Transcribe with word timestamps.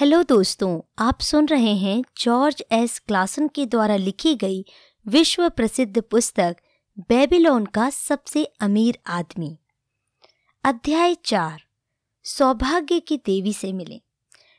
Hello 0.00 0.22
दोस्तों, 0.22 0.80
आप 0.98 1.20
सुन 1.20 1.46
रहे 1.46 1.74
हैं 1.76 2.02
जॉर्ज 2.18 2.62
एस. 2.72 2.98
क्लासन 2.98 3.48
के 3.48 3.64
द्वारा 3.66 3.96
लिखी 3.96 4.34
गई 4.34 4.64
विश्व 5.06 5.48
प्रसिद्ध 5.48 6.00
पुस्तक, 6.00 6.56
बेबीलोन 6.98 7.66
का 7.66 7.88
सबसे 7.90 8.44
अमीर 8.44 8.98
आदमी। 9.06 9.58
अध्याय 10.64 11.14
चार, 11.14 11.62
सौभाग्य 12.24 13.00
की 13.00 13.16
देवी 13.16 13.52
से 13.52 13.72
मिले। 13.72 14.00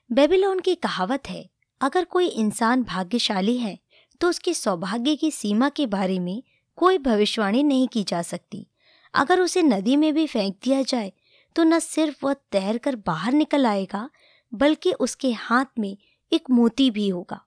बेबीलोन 0.10 0.60
की 0.60 0.76
कहावत 0.76 1.30
है, 1.30 1.50
अगर 1.82 2.06
कोई 2.06 2.28
इंसान 2.28 2.84
भाग्यशाली 2.84 3.58
है 3.58 3.78
तो 4.22 4.30
उसके 4.30 4.54
सौभाग्य 4.54 5.16
की 5.16 5.32
सीमा 5.32 5.70
के 5.70 5.88
बारे 5.88 6.20
में 6.20 6.42
कोई 6.78 6.98
भविष्यवाणी 6.98 7.64
नहीं 7.64 7.88
की 7.88 8.04
जा 8.04 8.22
सकती। 8.22 8.66
अगर 9.14 9.40
उसे 9.40 9.62
नदी 9.62 9.96
में 9.96 10.14
भी 10.14 10.28
फेंक 10.28 10.58
दिया 10.64 10.82
जाए 10.82 11.12
तो 11.56 11.64
न 11.64 11.80
सिर्फ़ 11.80 12.26
वह 12.26 12.34
तैर 12.52 12.78
कर 12.78 12.96
बाहर 12.96 13.34
निकल 13.34 13.66
आएगा 13.66 14.10
बल्कि 14.54 14.92
उसके 14.92 15.32
हाथ 15.32 15.66
में 15.80 15.98
एक 16.32 16.50
मोती 16.50 16.90
भी 16.92 17.08
होगा। 17.10 17.42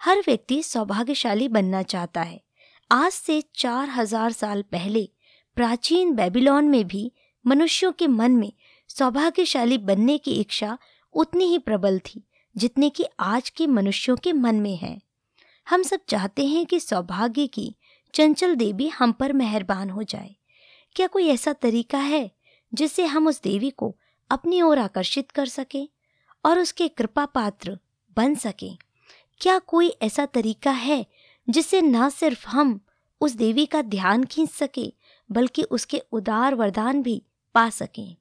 हर 0.00 0.18
व्यक्ति 0.18 0.62
सौभाग्यशाली 0.62 1.48
बनना 1.48 1.82
चाहता 1.82 2.22
है। 2.22 2.40
आज 2.90 3.12
से 3.12 3.42
चार 3.54 3.88
हज़ार 3.88 4.32
साल 4.32 4.62
पहले 4.62 5.08
प्राचीन 5.56 6.14
बेबीलोन 6.14 6.64
में 6.64 6.86
भी 6.86 7.12
मनुष्यों 7.44 7.92
के 7.92 8.06
मन 8.06 8.32
में 8.32 8.52
सौभाग्यशाली 8.88 9.78
बनने 9.78 10.18
की 10.18 10.32
इच्छा 10.32 10.78
उतनी 11.14 11.44
ही 11.44 11.58
प्रबल 11.58 11.98
थी, 11.98 12.22
जितने 12.56 12.90
कि 12.90 13.04
आज 13.20 13.50
के 13.50 13.66
मनुष्यों 13.66 14.16
के 14.16 14.32
मन 14.32 14.54
में 14.54 14.76
है। 14.76 15.00
हम 15.66 15.82
सब 15.82 16.00
चाहते 16.08 16.46
हैं 16.46 16.66
कि 16.66 16.80
सौभाग्य 16.80 17.46
की 17.46 17.74
चंचल 18.14 18.54
देवी 18.54 18.88
हम 18.88 19.12
पर 19.12 19.32
मेहरबान 19.32 19.90
हो 19.90 20.02
जाए। 20.02 20.34
क्या 20.96 21.06
कोई 21.06 21.28
ऐसा 21.28 21.52
तरीका 21.52 21.98
है 21.98 22.30
जिससे 22.72 23.04
हम 23.04 23.26
उस 23.26 23.42
देवी 23.42 23.70
को 23.70 23.96
अपनी 24.30 24.62
ओर 24.62 24.78
आकर्षित 24.78 25.30
कर 25.30 25.46
सकें? 25.46 25.88
और 26.44 26.58
उसके 26.58 26.88
कृपा 26.88 27.26
पात्र 27.26 27.78
बन 28.16 28.34
सके। 28.34 28.70
क्या 29.40 29.58
कोई 29.58 29.88
ऐसा 29.88 30.26
तरीका 30.26 30.70
है 30.70 31.06
जिससे 31.50 31.82
न 31.82 32.08
सिर्फ़ 32.08 32.48
हम 32.48 32.80
उस 33.20 33.32
देवी 33.32 33.66
का 33.66 33.82
ध्यान 33.82 34.24
खींच 34.24 34.50
सके, 34.50 34.94
बल्कि 35.32 35.62
उसके 35.62 36.02
उदार 36.12 36.54
वरदान 36.54 37.02
भी 37.02 37.22
पा 37.54 37.70
सकें? 37.70 38.16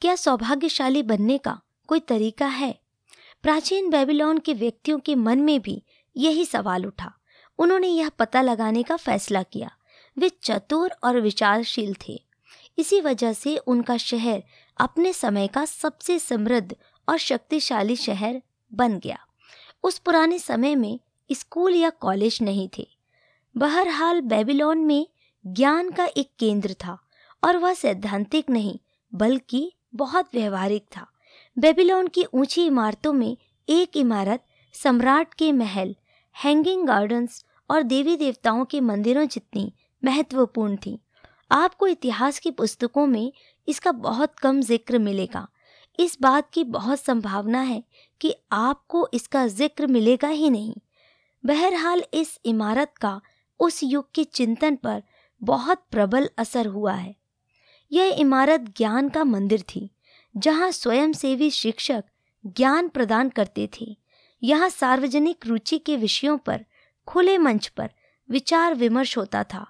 क्या 0.00 0.14
सौभाग्यशाली 0.14 1.02
बनने 1.02 1.38
का 1.38 1.60
कोई 1.86 2.00
तरीका 2.00 2.46
है? 2.46 2.80
प्राचीन 3.42 3.90
बेबीलोन 3.90 4.38
के 4.38 4.54
व्यक्तियों 4.54 4.98
के 4.98 5.14
मन 5.14 5.38
में 5.38 5.60
भी 5.60 5.82
यही 6.16 6.44
सवाल 6.44 6.86
उठा। 6.86 7.14
उन्होंने 7.58 7.88
यह 7.88 8.08
पता 8.08 8.42
लगाने 8.42 8.82
का 8.82 8.96
फैसला 8.96 9.42
किया। 9.42 9.70
वे 10.18 10.28
चतुर 10.28 10.90
और 11.04 11.20
विचारशील 11.20 11.96
थे। 12.08 12.24
इसी 12.78 13.00
वजह 13.00 13.32
से 13.32 13.56
उनका 13.56 13.96
शहर 13.96 14.42
अपने 14.78 15.12
समय 15.12 15.48
का 15.48 15.64
सबसे 15.64 16.18
समृद्ध 16.18 16.76
और 17.08 17.18
शक्तिशाली 17.18 17.96
शहर 17.96 18.42
बन 18.74 18.98
गया। 18.98 19.18
उस 19.82 19.98
पुराने 19.98 20.38
समय 20.38 20.74
में 20.74 21.00
स्कूल 21.32 21.74
या 21.74 21.90
कॉलेज 21.90 22.38
नहीं 22.42 22.68
थे। 22.78 22.88
बहरहाल 23.56 24.20
बेबीलोन 24.20 24.78
में 24.78 25.06
ज्ञान 25.46 25.90
का 25.90 26.04
एक 26.04 26.30
केंद्र 26.38 26.74
था 26.74 26.98
और 27.44 27.56
वह 27.56 27.74
सैद्धांतिक 27.74 28.50
नहीं, 28.50 28.78
बल्कि 29.14 29.72
बहुत 29.94 30.28
व्यवहारिक 30.34 30.84
था। 30.96 31.06
बेबीलोन 31.58 32.06
की 32.06 32.24
ऊँची 32.24 32.66
इमारतों 32.66 33.12
में 33.12 33.36
एक 33.68 33.96
इमारत, 33.96 34.44
सम्राट 34.72 35.34
के 35.34 35.52
महल 35.52 35.96
हैंगिंग 36.44 36.86
गार्डन्स 36.86 37.44
और 37.70 37.82
देवी 37.82 38.16
देवताओं 38.16 38.64
के 38.64 38.80
मंदिरों 38.80 39.26
जितनी 39.26 39.72
महत्वपूर्ण 40.04 40.76
थी। 40.76 40.98
आपको 41.52 41.86
इतिहास 41.86 42.38
की 42.38 42.50
पुस्तकों 42.50 43.06
में 43.06 43.32
इसका 43.68 43.92
बहुत 43.92 44.38
कम 44.38 44.60
ज़िक्र 44.60 44.98
मिलेगा। 44.98 45.46
इस 45.98 46.16
बात 46.20 46.50
की 46.50 46.64
बहुत 46.64 47.00
संभावना 47.00 47.60
है 47.60 47.82
कि 48.20 48.34
आपको 48.52 49.08
इसका 49.14 49.46
ज़िक्र 49.46 49.86
मिलेगा 49.86 50.28
ही 50.28 50.50
नहीं। 50.50 50.74
बहरहाल 51.44 52.02
इस 52.14 52.38
इमारत 52.44 52.94
का 53.00 53.20
उस 53.60 53.80
युग 53.84 54.10
के 54.14 54.24
चिंतन 54.24 54.76
पर 54.76 55.02
बहुत 55.42 55.84
प्रबल 55.90 56.28
असर 56.38 56.66
हुआ 56.66 56.92
है। 56.92 57.14
यह 57.92 58.16
इमारत 58.18 58.60
ज्ञान 58.76 59.08
का 59.08 59.24
मंदिर 59.24 59.62
थी, 59.62 59.90
जहाँ 60.34 60.70
स्वयंसेवी 60.70 61.50
शिक्षक 61.50 62.04
ज्ञान 62.46 62.88
प्रदान 62.88 63.28
करते 63.28 63.68
थे। 63.80 63.96
यहाँ 64.42 64.68
सार्वजनिक 64.68 65.46
रुचि 65.46 65.78
के 65.78 65.96
विषयों 65.96 66.36
पर, 66.38 66.64
खुले 67.08 67.38
मंच 67.38 67.66
पर 67.68 67.90
विचार 68.28 68.74
विमर्श 68.74 69.16
होता 69.18 69.42
था। 69.44 69.66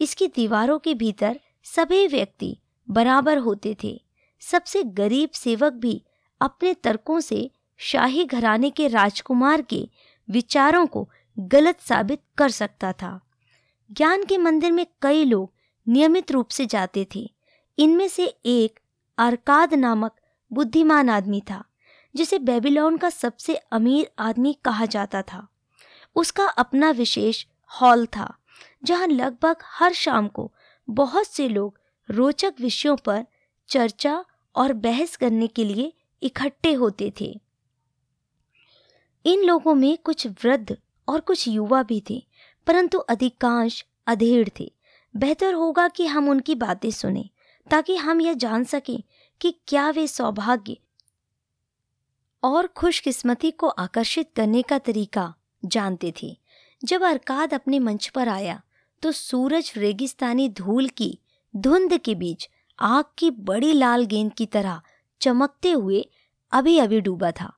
इसकी 0.00 0.26
दीवारों 0.26 0.78
के 0.78 0.94
भीतर 0.94 1.40
सभी 1.66 2.06
व्यक्ति 2.06 2.56
बराबर 2.90 3.38
होते 3.38 3.76
थे। 3.84 4.00
सबसे 4.40 4.82
गरीब 4.82 5.30
सेवक 5.30 5.72
भी 5.72 6.02
अपने 6.40 6.74
तर्कों 6.74 7.20
से 7.20 7.50
शाही 7.76 8.24
घराने 8.24 8.70
के 8.70 8.88
राजकुमार 8.88 9.62
के 9.62 9.88
विचारों 10.30 10.86
को 10.86 11.08
गलत 11.38 11.80
साबित 11.80 12.20
कर 12.38 12.48
सकता 12.48 12.92
था। 12.92 13.20
ज्ञान 13.92 14.24
के 14.24 14.38
मंदिर 14.38 14.72
में 14.72 14.86
कई 15.02 15.24
लोग 15.24 15.52
नियमित 15.88 16.32
रूप 16.32 16.48
से 16.48 16.66
जाते 16.66 17.06
थे। 17.14 17.30
इनमें 17.78 18.08
से 18.08 18.24
एक 18.46 18.80
अरकाद 19.18 19.74
नामक 19.74 20.14
बुद्धिमान 20.52 21.10
आदमी 21.10 21.40
था, 21.50 21.64
जिसे 22.14 22.38
बेबीलोन 22.38 22.96
का 22.96 23.10
सबसे 23.10 23.54
अमीर 23.54 24.10
आदमी 24.18 24.56
कहा 24.64 24.86
जाता 24.86 25.22
था। 25.22 25.48
उसका 26.16 26.46
अपना 26.46 26.90
विशेष 26.90 27.44
हॉल 27.70 28.06
था, 28.06 28.34
जहाँ 28.84 29.06
लगभग 29.06 29.56
हर 29.64 29.92
शाम 29.92 30.28
को 30.28 30.52
बहुत 30.90 31.26
से 31.26 31.48
लोग 31.48 31.78
रोचक 32.10 32.54
विषयों 32.60 32.96
पर 32.96 33.24
चर्चा 33.68 34.24
और 34.56 34.72
बहस 34.72 35.16
करने 35.16 35.46
के 35.46 35.64
लिए 35.64 35.92
इकट्ठे 36.22 36.72
होते 36.72 37.12
थे। 37.20 37.40
इन 39.24 39.44
लोगों 39.44 39.74
में 39.74 39.96
कुछ 39.98 40.26
वृद्ध 40.26 40.76
और 41.08 41.20
कुछ 41.20 41.46
युवा 41.48 41.82
भी 41.82 42.02
थे, 42.10 42.22
परंतु 42.66 42.98
अधिकांश 42.98 43.84
अधेड़ 44.06 44.48
थे। 44.60 44.72
बेहतर 45.14 45.54
होगा 45.54 45.88
कि 45.88 46.06
हम 46.06 46.28
उनकी 46.28 46.54
बातें 46.54 46.90
सुने, 46.90 47.28
ताकि 47.70 47.96
हम 47.96 48.20
यह 48.20 48.32
जान 48.32 48.64
सकें 48.64 49.02
कि 49.40 49.54
क्या 49.66 49.90
वे 49.90 50.06
सौभाग्य 50.06 50.76
और 52.42 52.66
खुशकिस्मती 52.66 53.50
को 53.50 53.68
आकर्षित 53.68 54.30
करने 54.36 54.62
का 54.62 54.78
तरीका 54.78 55.34
जानते 55.64 56.12
थे। 56.22 56.36
जब 56.84 57.02
अरकाद 57.02 57.54
अपने 57.54 57.78
मंच 57.78 58.08
पर 58.08 58.28
आया 58.28 58.60
तो 59.02 59.12
सूरज 59.12 59.72
रेगिस्तानी 59.76 60.48
धूल 60.48 60.88
की 60.88 61.18
धुंध 61.54 61.96
के 61.98 62.14
बीच 62.14 62.48
आग 62.78 63.04
की 63.18 63.30
बड़ी 63.30 63.72
लाल 63.72 64.04
गेंद 64.04 64.32
की 64.32 64.46
तरह 64.46 64.80
चमकते 65.20 65.70
हुए 65.70 66.04
अभी 66.52 66.78
अभी 66.78 67.00
डूबा 67.00 67.30
था। 67.30 67.52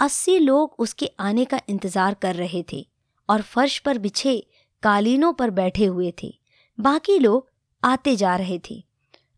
अस्सी 0.00 0.38
लोग 0.38 0.74
उसके 0.78 1.10
आने 1.20 1.44
का 1.44 1.60
इंतज़ार 1.68 2.14
कर 2.14 2.34
रहे 2.34 2.64
थे 2.72 2.86
और 3.28 3.42
फर्श 3.42 3.78
पर 3.78 3.98
बिछे 3.98 4.38
कालीनों 4.82 5.32
पर 5.32 5.50
बैठे 5.50 5.84
हुए 5.84 6.12
थे। 6.22 6.32
बाकी 6.78 7.18
लोग 7.18 7.48
आते 7.82 8.16
जा 8.16 8.34
रहे 8.36 8.58
थे। 8.70 8.82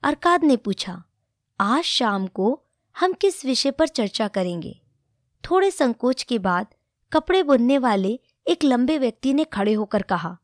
अरकाद 0.03 0.45
ने 0.45 0.57
पूछा, 0.57 1.03
आज 1.61 1.85
शाम 1.85 2.27
को 2.27 2.61
हम 2.97 3.13
किस 3.13 3.45
विषय 3.45 3.71
पर 3.71 3.89
चर्चा 3.89 4.29
करेंगे? 4.29 4.79
थोड़े 5.45 5.71
संकोच 5.71 6.23
के 6.23 6.39
बाद 6.39 6.67
कपड़े 7.13 7.43
बुनने 7.43 7.79
वाले 7.79 8.19
एक 8.47 8.65
लंबे 8.65 8.99
व्यक्ति 8.99 9.35
ने 9.35 9.45
खड़े 9.45 9.73
होकर 9.73 10.03
कहा 10.03 10.37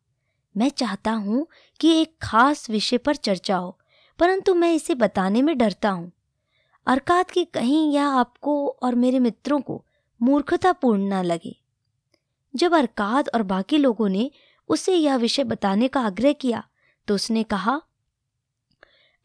मैं 0.54 0.68
चाहता 0.70 1.12
हूँ 1.12 1.46
कि 1.80 1.90
एक 1.92 2.14
खास 2.22 2.68
विषय 2.70 2.98
पर 2.98 3.16
चर्चा 3.16 3.56
हो, 3.56 3.78
परंतु 4.18 4.54
मैं 4.54 4.72
इसे 4.74 4.94
बताने 4.94 5.42
में 5.42 5.56
डरता 5.58 5.90
हूँ। 5.90 6.10
अरकात 6.86 7.30
की 7.30 7.44
कहीं 7.44 7.92
यह 7.92 8.06
आपको 8.08 8.66
और 8.82 8.94
मेरे 8.94 9.18
मित्रों 9.18 9.60
को 9.60 9.84
मूर्खतापूर्ण 10.20 11.12
न 11.12 11.22
लगे। 11.22 11.56
जब 12.54 12.74
अरकाद 12.74 13.28
और 13.34 13.42
बाकी 13.44 13.78
लोगों 13.78 14.08
ने 14.08 14.30
उसे 14.70 14.94
यह 14.94 15.16
विषय 15.16 15.44
बताने 15.44 15.88
का 15.88 16.00
आग्रह 16.00 16.32
किया 16.32 16.62
तो 17.08 17.14
उसने 17.14 17.42
कहा, 17.44 17.80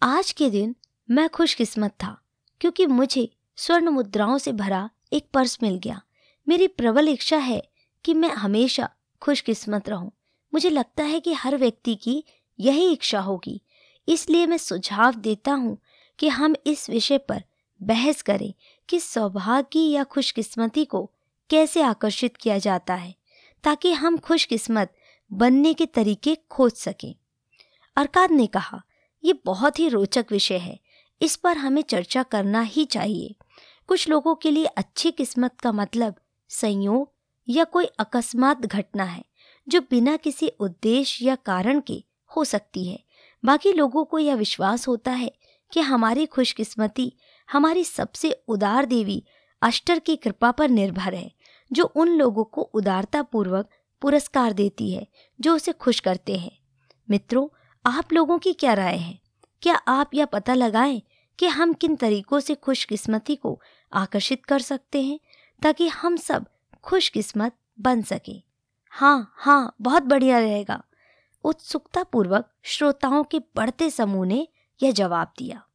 आज 0.01 0.31
के 0.31 0.49
दिन 0.49 0.75
मैं 1.09 1.27
खुशकिस्मत 1.29 1.91
था, 1.93 2.17
क्योंकि 2.61 2.85
मुझे 2.85 3.29
स्वर्ण 3.57 3.89
मुद्राओं 3.89 4.37
से 4.37 4.51
भरा 4.53 4.89
एक 5.13 5.27
पर्स 5.33 5.57
मिल 5.63 5.77
गया। 5.77 6.01
मेरी 6.47 6.67
प्रबल 6.69 7.09
इच्छा 7.09 7.37
है 7.37 7.61
कि 8.05 8.13
मैं 8.13 8.29
हमेशा 8.31 8.89
खुशकिस्मत 9.21 9.89
रहूँ। 9.89 10.11
मुझे 10.53 10.69
लगता 10.69 11.03
है 11.03 11.19
कि 11.19 11.33
हर 11.33 11.57
व्यक्ति 11.57 11.95
की 11.95 12.23
यही 12.59 12.91
इच्छा 12.91 13.19
होगी। 13.19 13.61
इसलिए 14.07 14.45
मैं 14.45 14.57
सुझाव 14.57 15.15
देता 15.15 15.51
हूँ 15.51 15.77
कि 16.19 16.27
हम 16.27 16.55
इस 16.67 16.89
विषय 16.89 17.17
पर 17.17 17.43
बहस 17.81 18.21
करें 18.21 18.53
कि 18.89 18.99
सौभाग्य 18.99 19.79
या 19.79 20.03
खुशकिस्मती 20.03 20.85
को 20.85 21.11
कैसे 21.49 21.81
आकर्षित 21.81 22.37
किया 22.37 22.57
जाता 22.57 22.93
है, 22.93 23.15
ताकि 23.63 23.91
हम 23.93 24.17
खुशकिस्मत 24.17 24.93
बनने 25.31 25.73
के 25.73 25.85
तरीके 25.85 26.37
खोज 26.49 26.71
सकें। 26.71 27.15
अरकाद 27.95 28.31
ने 28.31 28.47
कहा 28.47 28.81
यह 29.23 29.33
बहुत 29.45 29.79
ही 29.79 29.89
रोचक 29.89 30.25
विषय 30.31 30.57
है, 30.57 30.79
इस 31.21 31.35
पर 31.35 31.57
हमें 31.57 31.81
चर्चा 31.81 32.23
करना 32.23 32.61
ही 32.61 32.85
चाहिए। 32.85 33.35
कुछ 33.87 34.09
लोगों 34.09 34.35
के 34.35 34.51
लिए 34.51 34.65
अच्छी 34.65 35.11
किस्मत 35.11 35.59
का 35.61 35.71
मतलब 35.71 36.15
संयोग 36.49 37.13
या 37.47 37.63
कोई 37.63 37.85
अकस्मात 37.85 38.65
घटना 38.65 39.03
है। 39.03 39.23
जो 39.69 39.81
बिना 39.81 40.17
किसी 40.17 40.47
उद्देश्य 40.47 41.25
या 41.25 41.35
कारण 41.35 41.79
के 41.79 42.03
हो 42.35 42.43
सकती 42.43 42.87
है। 42.87 43.03
बाकी 43.45 43.73
लोगों 43.73 44.05
को 44.05 44.19
यह 44.19 44.35
विश्वास 44.35 44.87
होता 44.87 45.11
है 45.11 45.31
कि 45.71 45.79
हमारी 45.79 46.25
खुशकिस्मती, 46.25 47.13
हमारी 47.51 47.83
सबसे 47.83 48.43
उदार 48.47 48.85
देवी 48.85 49.23
अष्टर 49.61 49.99
की 49.99 50.15
कृपा 50.15 50.51
पर 50.51 50.69
निर्भर 50.69 51.13
है, 51.13 51.33
जो 51.73 51.83
उन 51.83 52.07
लोगों 52.07 52.43
को 52.43 52.61
उदारता 52.61 53.23
पूर्वक 53.23 53.69
पुरस्कार 54.01 54.53
देती 54.53 54.91
है, 54.91 55.07
जो 55.41 55.55
उसे 55.55 55.71
खुश 55.71 55.99
करते 55.99 56.37
हैं। 56.37 56.59
मित्रों, 57.09 57.47
आप 57.85 58.13
लोगों 58.13 58.39
की 58.39 58.53
क्या 58.53 58.73
राय 58.73 58.97
है? 58.97 59.19
क्या 59.61 59.75
आप 59.75 60.09
यह 60.13 60.25
पता 60.25 60.53
लगाएँ 60.53 61.01
कि 61.39 61.47
हम 61.47 61.73
किन 61.73 61.95
तरीकों 61.95 62.39
से 62.39 62.55
खुशकिस्मती 62.55 63.35
को 63.35 63.61
आकर्षित 63.93 64.45
कर 64.45 64.59
सकते 64.59 65.01
हैं, 65.01 65.19
ताकि 65.61 65.87
हम 65.87 66.17
सब 66.17 66.45
खुशकिस्मत 66.83 67.55
बन 67.79 68.01
सके? 68.01 68.48
हाँ 68.89 69.33
हाँ 69.35 69.75
बहुत 69.81 70.03
बढ़िया 70.03 70.39
रहेगा। 70.39 70.83
उत्सुकता 71.43 72.03
पूर्वक 72.03 72.51
श्रोताओं 72.63 73.23
के 73.23 73.39
बढ़ते 73.39 73.89
समूह 73.89 74.25
ने 74.25 74.47
यह 74.83 74.91
जवाब 74.91 75.31
दिया। 75.37 75.65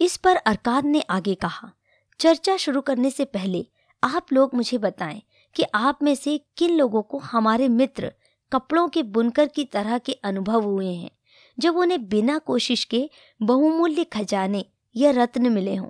इस 0.00 0.16
पर 0.16 0.36
अरकाद 0.36 0.84
ने 0.84 1.00
आगे 1.00 1.34
कहा, 1.34 1.72
चर्चा 2.18 2.56
शुरू 2.56 2.80
करने 2.80 3.10
से 3.10 3.24
पहले 3.24 3.66
आप 4.04 4.32
लोग 4.32 4.54
मुझे 4.54 4.78
बताएँ 4.78 5.22
कि 5.54 5.62
आप 5.74 6.02
में 6.02 6.14
से 6.14 6.40
किन 6.56 6.76
लोगों 6.76 7.02
को 7.02 7.18
हमारे 7.18 7.68
मित्र 7.68 8.12
कपड़ों 8.52 8.88
के 8.88 9.02
बुनकर 9.02 9.46
की 9.46 9.64
तरह 9.64 9.98
के 9.98 10.12
अनुभव 10.12 10.62
हुए 10.62 10.94
हैं, 10.94 11.10
जब 11.58 11.76
उन्हें 11.76 12.08
बिना 12.08 12.38
कोशिश 12.38 12.84
के 12.84 13.10
बहुमूल्य 13.42 14.04
खजाने 14.04 14.64
या 14.96 15.10
रत्न 15.10 15.52
मिले 15.52 15.76
हों? 15.76 15.88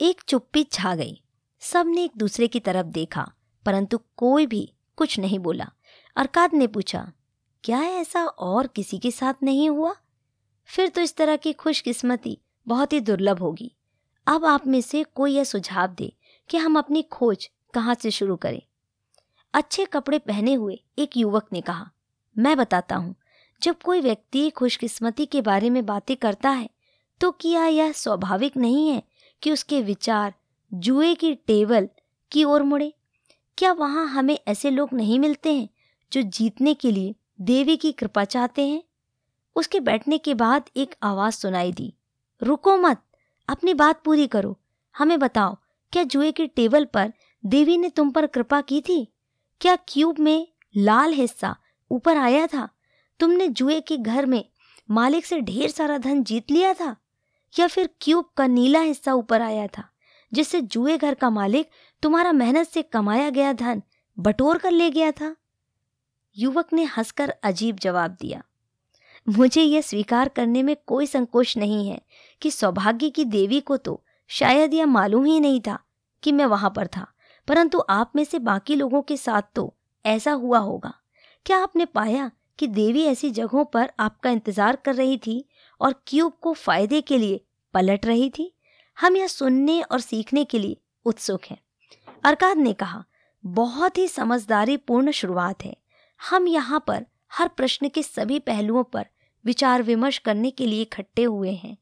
एक 0.00 0.22
चुप्पी 0.22 0.64
छा 0.64 0.94
गई। 0.94 1.22
सबने 1.60 2.04
एक 2.04 2.12
दूसरे 2.16 2.48
की 2.48 2.60
तरफ़ 2.60 2.86
देखा। 2.86 3.32
परंतु 3.68 3.98
कोई 4.16 4.46
भी 4.46 4.60
कुछ 4.98 5.18
नहीं 5.18 5.38
बोला। 5.38 5.68
अरकाद 6.16 6.54
ने 6.54 6.66
पूछा, 6.66 7.00
क्या 7.64 7.80
ऐसा 7.80 8.24
और 8.24 8.66
किसी 8.66 8.98
के 8.98 9.10
साथ 9.10 9.42
नहीं 9.42 9.68
हुआ? 9.70 9.94
फिर 10.68 10.88
तो 10.88 11.00
इस 11.00 11.14
तरह 11.16 11.36
की 11.36 11.52
खुशकिस्मती 11.52 12.38
बहुत 12.66 12.92
ही 12.92 13.00
दुर्लभ 13.00 13.38
होगी। 13.38 13.70
अब 14.26 14.44
आप 14.44 14.66
में 14.66 14.80
से 14.80 15.02
कोई 15.14 15.34
यह 15.34 15.44
सुझाव 15.44 15.88
दे 15.88 16.12
कि 16.50 16.58
हम 16.58 16.78
अपनी 16.78 17.02
खोज 17.02 17.48
कहाँ 17.74 17.94
से 17.94 18.10
शुरू 18.10 18.36
करें। 18.36 18.62
अच्छे 19.54 19.84
कपड़े 19.84 20.18
पहने 20.18 20.54
हुए 20.54 20.80
एक 20.98 21.16
युवक 21.16 21.52
ने 21.52 21.60
कहा, 21.60 21.90
मैं 22.36 22.56
बताता 22.56 22.96
हूँ, 22.96 23.14
जब 23.62 23.82
कोई 23.84 24.00
व्यक्ति 24.00 24.48
खुशकिस्मती 24.50 25.26
के 25.26 25.42
बारे 25.42 25.70
में 25.70 25.84
बातें 25.86 26.16
करता 26.16 26.50
है 26.50 26.68
तो 27.20 27.30
क्या 27.30 27.66
यह 27.66 27.92
स्वाभाविक 27.92 28.56
नहीं 28.56 28.88
है 28.88 29.02
कि 29.42 29.50
उसके 29.50 29.82
विचार 29.82 30.34
जुए 30.72 31.14
की 31.14 31.34
टेबल 31.36 31.88
की 32.32 32.44
ओर 32.44 32.62
मुड़े? 32.62 32.92
क्या 33.58 33.72
वहाँ 33.72 34.06
हमें 34.06 34.38
ऐसे 34.48 34.70
लोग 34.70 34.88
नहीं 34.92 35.18
मिलते 35.18 35.54
हैं, 35.54 35.68
जो 36.12 36.22
जीतने 36.22 36.74
के 36.74 36.92
लिए 36.92 37.14
देवी 37.40 37.76
की 37.76 37.92
कृपा 37.92 38.24
चाहते 38.24 38.66
हैं? 38.68 38.82
उसके 39.56 39.80
बैठने 39.80 40.18
के 40.18 40.34
बाद 40.34 40.64
एक 40.76 40.94
आवाज़ 41.02 41.34
सुनाई 41.34 41.72
दी। 41.72 41.94
रुको 42.42 42.76
मत, 42.76 43.02
अपनी 43.48 43.74
बात 43.74 44.02
पूरी 44.04 44.26
करो। 44.26 44.60
हमें 44.98 45.18
बताओ, 45.18 45.56
क्या 45.92 46.02
जुए 46.02 46.32
की 46.32 46.46
टेबल 46.46 46.84
पर 46.84 47.12
देवी 47.46 47.76
ने 47.76 47.88
तुम 47.88 48.10
पर 48.10 48.26
कृपा 48.26 48.60
की 48.60 48.80
थी? 48.80 49.12
क्या 49.60 49.76
क्यूब 49.76 50.18
में 50.18 50.48
लाल 50.76 51.12
हिस्सा 51.12 51.56
ऊपर 51.90 52.16
आया 52.16 52.46
था? 52.46 52.68
तुमने 53.20 53.48
जुए 53.48 53.80
के 53.80 53.96
घर 53.96 54.26
में 54.26 54.44
मालिक 54.90 55.26
से 55.26 55.40
ढेर 55.40 55.70
सारा 55.70 55.98
धन 55.98 56.24
जीत 56.24 56.50
लिया 56.50 56.74
था? 56.74 56.96
या 57.58 57.66
फिर 57.66 57.90
क्यूब 58.00 58.30
का 58.36 58.46
नीला 58.46 58.80
हिस्सा 58.80 59.14
ऊपर 59.14 59.42
आया 59.42 59.66
था, 59.66 59.88
जिससे 60.32 60.60
जुए 60.60 60.98
घर 60.98 61.14
का 61.14 61.30
मालिक 61.30 61.70
तुम्हारा 62.02 62.32
मेहनत 62.32 62.68
से 62.68 62.82
कमाया 62.84 63.30
गया 63.30 63.52
धन 63.54 63.82
बटोर 64.18 64.58
कर 64.58 64.70
ले 64.70 64.90
गया 64.90 65.10
था। 65.12 65.34
युवक 66.36 66.72
ने 66.72 66.84
हंसकर 66.86 67.30
अजीब 67.42 67.78
जवाब 67.78 68.16
दिया, 68.20 68.42
मुझे 69.26 69.62
यह 69.62 69.80
स्वीकार 69.80 70.28
करने 70.28 70.62
में 70.62 70.74
कोई 70.86 71.06
संकोच 71.06 71.56
नहीं 71.56 71.88
है 71.88 72.00
कि 72.42 72.50
सौभाग्य 72.50 73.10
की 73.10 73.24
देवी 73.26 73.60
को 73.60 73.76
तो 73.76 74.02
शायद 74.30 74.74
यह 74.74 74.86
मालूम 74.86 75.24
ही 75.24 75.38
नहीं 75.40 75.60
था 75.60 75.78
कि 76.22 76.32
मैं 76.32 76.46
वहाँ 76.46 76.70
पर 76.76 76.86
था, 76.86 77.06
परंतु 77.48 77.82
आप 77.90 78.12
में 78.16 78.24
से 78.24 78.38
बाकी 78.40 78.74
लोगों 78.74 79.02
के 79.02 79.16
साथ 79.16 79.42
तो 79.54 79.72
ऐसा 80.04 80.32
हुआ 80.32 80.58
होगा। 80.60 80.92
क्या 81.46 81.58
आपने 81.58 81.84
पाया 81.84 82.30
कि 82.58 82.66
देवी 82.68 83.04
ऐसी 83.04 83.30
जगहों 83.30 83.64
पर 83.66 83.90
आपका 84.00 84.30
इंतज़ार 84.30 84.76
कर 84.76 84.94
रही 84.94 85.16
थी 85.18 85.44
और 85.80 85.94
क्यूब 86.06 86.32
को 86.42 86.52
फ़ायदे 86.54 87.00
के 87.00 87.18
लिए 87.18 87.40
पलट 87.74 88.06
रही 88.06 88.30
थी? 88.30 88.52
हम 88.98 89.16
यह 89.16 89.26
सुनने 89.28 89.80
और 89.82 90.00
सीखने 90.00 90.44
के 90.44 90.58
लिए 90.58 90.76
उत्सुक 91.06 91.44
हैं। 91.44 91.58
अरकाद 92.24 92.58
ने 92.58 92.72
कहा, 92.72 93.04
बहुत 93.44 93.98
ही 93.98 94.08
समझदारी 94.08 94.76
पूर्ण 94.76 95.10
शुरुआत 95.10 95.64
है। 95.64 95.76
हम 96.20 96.46
यहाँ 96.48 96.84
पर 96.86 97.06
हर 97.32 97.48
प्रश्न 97.48 97.88
के 97.88 98.02
सभी 98.02 98.38
पहलुओं 98.38 98.82
पर 98.84 99.06
विचार 99.44 99.82
विमर्श 99.82 100.18
करने 100.18 100.50
के 100.50 100.66
लिए 100.66 100.82
इकट्ठे 100.82 101.22
हुए 101.22 101.52
हैं। 101.52 101.76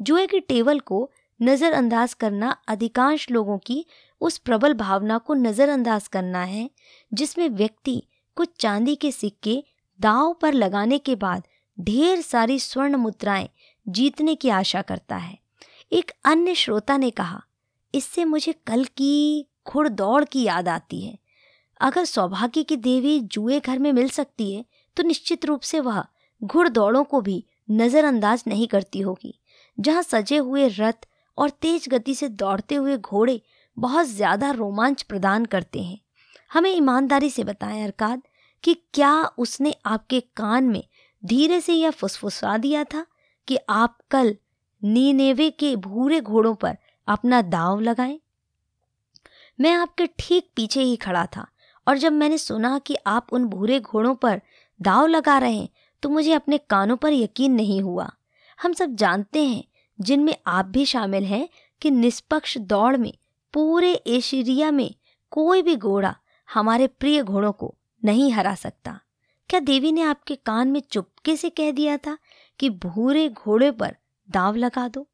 जुए 0.00 0.26
की 0.26 0.40
टेबल 0.40 0.80
को 0.80 1.10
नज़रअंदाज 1.40 2.14
करना 2.14 2.56
अधिकांश 2.68 3.30
लोगों 3.30 3.58
की 3.58 3.84
उस 4.20 4.38
प्रबल 4.38 4.74
भावना 4.74 5.18
को 5.18 5.34
नज़रअंदाज 5.34 6.08
करना 6.08 6.42
है, 6.44 6.70
जिसमें 7.12 7.48
व्यक्ति 7.48 8.02
कुछ 8.36 8.48
चांदी 8.60 8.94
के 8.96 9.12
सिक्के 9.12 9.62
दाव 10.00 10.32
पर 10.32 10.52
लगाने 10.52 10.98
के 10.98 11.14
बाद 11.14 11.46
ढेर 11.80 12.20
सारी 12.20 12.58
स्वर्ण 12.58 12.96
मुद्राएँ 12.96 13.48
जीतने 13.86 14.34
की 14.34 14.48
आशा 14.48 14.82
करता 14.82 15.16
है। 15.16 15.38
एक 15.92 16.10
अन्य 16.24 16.54
श्रोता 16.54 16.96
ने 16.96 17.10
कहा, 17.10 17.42
इससे 17.94 18.24
मुझे 18.24 18.52
कल 18.66 18.84
की 18.84 19.46
घुड़दौड़ 19.66 20.24
की 20.24 20.42
याद 20.42 20.68
आती 20.68 21.00
है। 21.00 21.18
अगर 21.80 22.04
सौभाग्य 22.04 22.62
की 22.62 22.76
देवी 22.78 23.18
जुए 23.22 23.60
घर 23.60 23.78
में 23.78 23.92
मिल 23.92 24.08
सकती 24.10 24.52
है 24.54 24.64
तो 24.96 25.02
निश्चित 25.02 25.44
रूप 25.44 25.60
से 25.62 25.80
वह 25.80 26.04
घुड़दौड़ों 26.42 27.04
को 27.04 27.20
भी 27.20 27.44
नज़रअंदाज 27.70 28.42
नहीं 28.46 28.66
करती 28.68 29.00
होगी, 29.00 29.34
जहाँ 29.78 30.02
सजे 30.02 30.36
हुए 30.38 30.68
रथ 30.70 31.06
और 31.38 31.50
तेज 31.52 31.88
गति 31.88 32.14
से 32.14 32.28
दौड़ते 32.30 32.74
हुए 32.74 32.96
घोड़े 32.98 33.40
बहुत 33.76 34.06
ज़्यादा 34.06 34.50
रोमांच 34.50 35.02
प्रदान 35.02 35.44
करते 35.44 35.82
हैं। 35.82 35.98
हमें 36.50 36.70
ईमानदारी 36.70 37.30
से 37.30 37.44
बताएँ, 37.44 37.82
अरकाद, 37.84 38.22
कि 38.64 38.74
क्या 38.94 39.22
उसने 39.38 39.74
आपके 39.86 40.20
कान 40.36 40.64
में 40.64 40.82
धीरे 41.22 41.60
से 41.60 41.74
यह 41.74 41.90
फुसफुसा 41.92 42.56
दिया 42.58 42.84
था 42.84 43.04
कि 43.48 43.58
आप 43.70 43.98
कल 44.10 44.34
नीनेवे 44.82 45.48
के 45.52 45.74
भूरे 45.78 46.20
घोड़ों 46.20 46.54
पर 46.54 46.76
अपना 47.08 47.40
दाव 47.42 47.80
लगाएँ? 47.80 48.18
मैं 49.60 49.72
आपके 49.72 50.06
ठीक 50.18 50.50
पीछे 50.56 50.82
ही 50.82 50.96
खड़ा 50.96 51.26
था 51.26 51.46
और 51.88 51.98
जब 51.98 52.12
मैंने 52.12 52.38
सुना 52.38 52.78
कि 52.78 52.96
आप 53.06 53.26
उन 53.32 53.44
भूरे 53.44 53.80
घोड़ों 53.80 54.14
पर 54.14 54.40
दाव 54.82 55.06
लगा 55.06 55.38
रहे 55.38 55.56
हैं 55.56 55.68
तो 56.02 56.08
मुझे 56.08 56.32
अपने 56.32 56.58
कानों 56.58 56.96
पर 56.96 57.12
यकीन 57.12 57.52
नहीं 57.52 57.82
हुआ। 57.82 58.10
हम 58.62 58.72
सब 58.72 58.94
जानते 58.94 59.44
हैं, 59.44 59.64
जिनमें 60.00 60.36
आप 60.46 60.64
भी 60.64 60.86
शामिल 60.86 61.24
हैं, 61.24 61.48
कि 61.80 61.90
निष्पक्ष 61.90 62.58
दौड़ 62.58 62.96
में, 62.96 63.12
पूरे 63.52 63.92
एशिरिया 63.92 64.70
में, 64.70 64.94
कोई 65.30 65.62
भी 65.62 65.76
घोड़ा 65.76 66.16
हमारे 66.54 66.86
प्रिय 66.86 67.22
घोड़ों 67.22 67.52
को 67.52 67.74
नहीं 68.04 68.32
हरा 68.32 68.54
सकता। 68.54 69.00
क्या 69.48 69.60
देवी 69.60 69.92
ने 69.92 70.02
आपके 70.02 70.34
कान 70.34 70.68
में 70.68 70.80
चुपके 70.80 71.36
से 71.36 71.50
कह 71.50 71.70
दिया 71.70 71.96
था 71.96 72.18
कि 72.58 72.70
भूरे 72.70 73.28
घोड़े 73.28 73.70
पर 73.70 73.96
दाव 74.30 74.56
लगा 74.56 74.88
दो? 74.88 75.08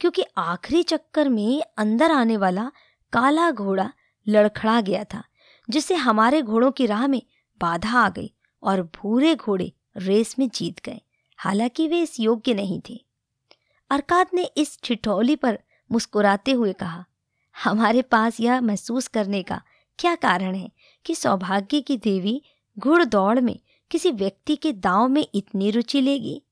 क्योंकि 0.00 0.24
आखिरी 0.36 0.82
चक्कर 0.82 1.28
में 1.28 1.62
अंदर 1.76 2.10
आने 2.10 2.36
वाला 2.36 2.72
काला 3.12 3.50
घोड़ा 3.50 3.92
लड़खड़ा 4.28 4.80
गया 4.80 5.04
था 5.04 5.24
जिससे 5.70 5.94
हमारे 5.94 6.42
घोड़ों 6.42 6.72
की 6.72 6.86
राह 6.86 7.06
में 7.06 7.22
बाधा 7.60 7.98
आ 7.98 8.08
गई 8.08 8.34
और 8.62 8.82
भूरे 8.82 9.34
घोड़े 9.34 9.72
रेस 9.96 10.38
में 10.38 10.48
जीत 10.48 10.80
गए। 10.84 11.00
हालाँकि 11.36 11.88
वे 11.88 12.00
इस 12.00 12.20
योग्य 12.20 12.54
नहीं 12.54 12.80
थे। 12.90 13.04
अरकात 13.90 14.34
ने 14.34 14.42
इस 14.42 14.78
ठिठौली 14.82 15.36
पर 15.36 15.58
मुस्कुराते 15.92 16.52
हुए 16.52 16.72
कहा, 16.72 17.04
हमारे 17.64 18.02
पास 18.02 18.40
यह 18.40 18.60
महसूस 18.60 19.08
करने 19.08 19.42
का 19.42 19.62
क्या 19.98 20.14
कारण 20.14 20.54
है 20.54 20.72
कि 21.04 21.14
सौभाग्य 21.14 21.80
की 21.80 21.96
देवी 21.96 22.42
घुड़ 22.78 23.04
दौड़ 23.04 23.40
में 23.40 23.60
किसी 23.90 24.10
व्यक्ति 24.10 24.56
के 24.56 24.72
दाव 24.72 25.08
में 25.08 25.26
इतनी 25.34 25.70
रुचि 25.70 26.00
लेगी? 26.00 26.42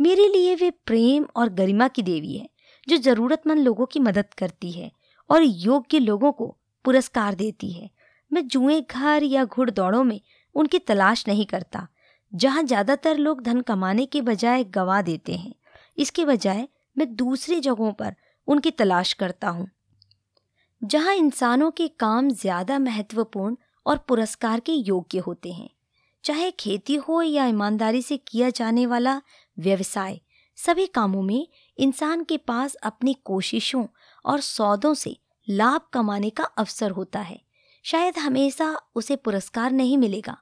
मेरे 0.00 0.28
लिए 0.28 0.54
वे 0.54 0.70
प्रेम 0.70 1.26
और 1.36 1.48
गरिमा 1.48 1.88
की 1.88 2.02
देवी 2.02 2.36
है, 2.36 2.50
जो 2.88 2.96
जरूरतमंद 2.96 3.58
लोगों 3.58 3.86
की 3.86 4.00
मदद 4.00 4.34
करती 4.34 4.72
है 4.72 4.99
और 5.30 5.42
योग्य 5.42 5.98
लोगों 5.98 6.32
को 6.32 6.56
पुरस्कार 6.84 7.34
देती 7.34 7.70
है। 7.72 7.90
मैं 8.32 8.46
जुए 8.48 8.80
घर 8.80 9.22
या 9.22 9.44
घुड़ 9.44 9.56
घुड़दौड़ों 9.56 10.04
में 10.04 10.20
उनकी 10.54 10.78
तलाश 10.78 11.24
नहीं 11.28 11.46
करता, 11.46 11.86
जहाँ 12.34 12.62
ज़्यादातर 12.62 13.16
लोग 13.16 13.42
धन 13.42 13.60
कमाने 13.60 14.06
के 14.06 14.22
बजाय 14.22 14.64
गवा 14.64 15.02
देते 15.02 15.34
हैं। 15.34 15.54
इसके 15.98 16.24
बजाय 16.24 16.68
मैं 16.98 17.14
दूसरी 17.16 17.60
जगहों 17.60 17.92
पर 17.92 18.14
उनकी 18.48 18.70
तलाश 18.70 19.12
करता 19.12 19.48
हूँ, 19.48 19.68
जहाँ 20.82 21.14
इंसानों 21.14 21.70
के 21.70 21.88
काम 21.88 22.30
ज़्यादा 22.30 22.78
महत्वपूर्ण 22.78 23.56
और 23.86 23.98
पुरस्कार 23.98 24.60
के 24.60 24.72
योग्य 24.72 25.18
होते 25.18 25.52
हैं। 25.52 25.68
चाहे 26.24 26.50
खेती 26.50 26.94
हो 26.94 27.22
या 27.22 27.46
ईमानदारी 27.46 28.02
से 28.02 28.16
किया 28.16 28.50
जाने 28.50 28.86
वाला 28.86 29.20
व्यवसाय, 29.58 30.20
सभी 30.56 30.86
कामों 30.86 31.22
में 31.22 31.46
इंसान 31.78 32.24
के 32.24 32.36
पास 32.36 32.74
अपनी 32.74 33.14
कोशिशों 33.24 33.84
और 34.24 34.40
सौदों 34.40 34.94
से 34.94 35.16
लाभ 35.48 35.80
कमाने 35.92 36.30
का 36.30 36.44
अवसर 36.44 36.90
होता 36.90 37.20
है। 37.20 37.40
शायद 37.84 38.18
हमेशा 38.18 38.74
उसे 38.94 39.16
पुरस्कार 39.16 39.70
नहीं 39.70 39.96
मिलेगा, 39.98 40.36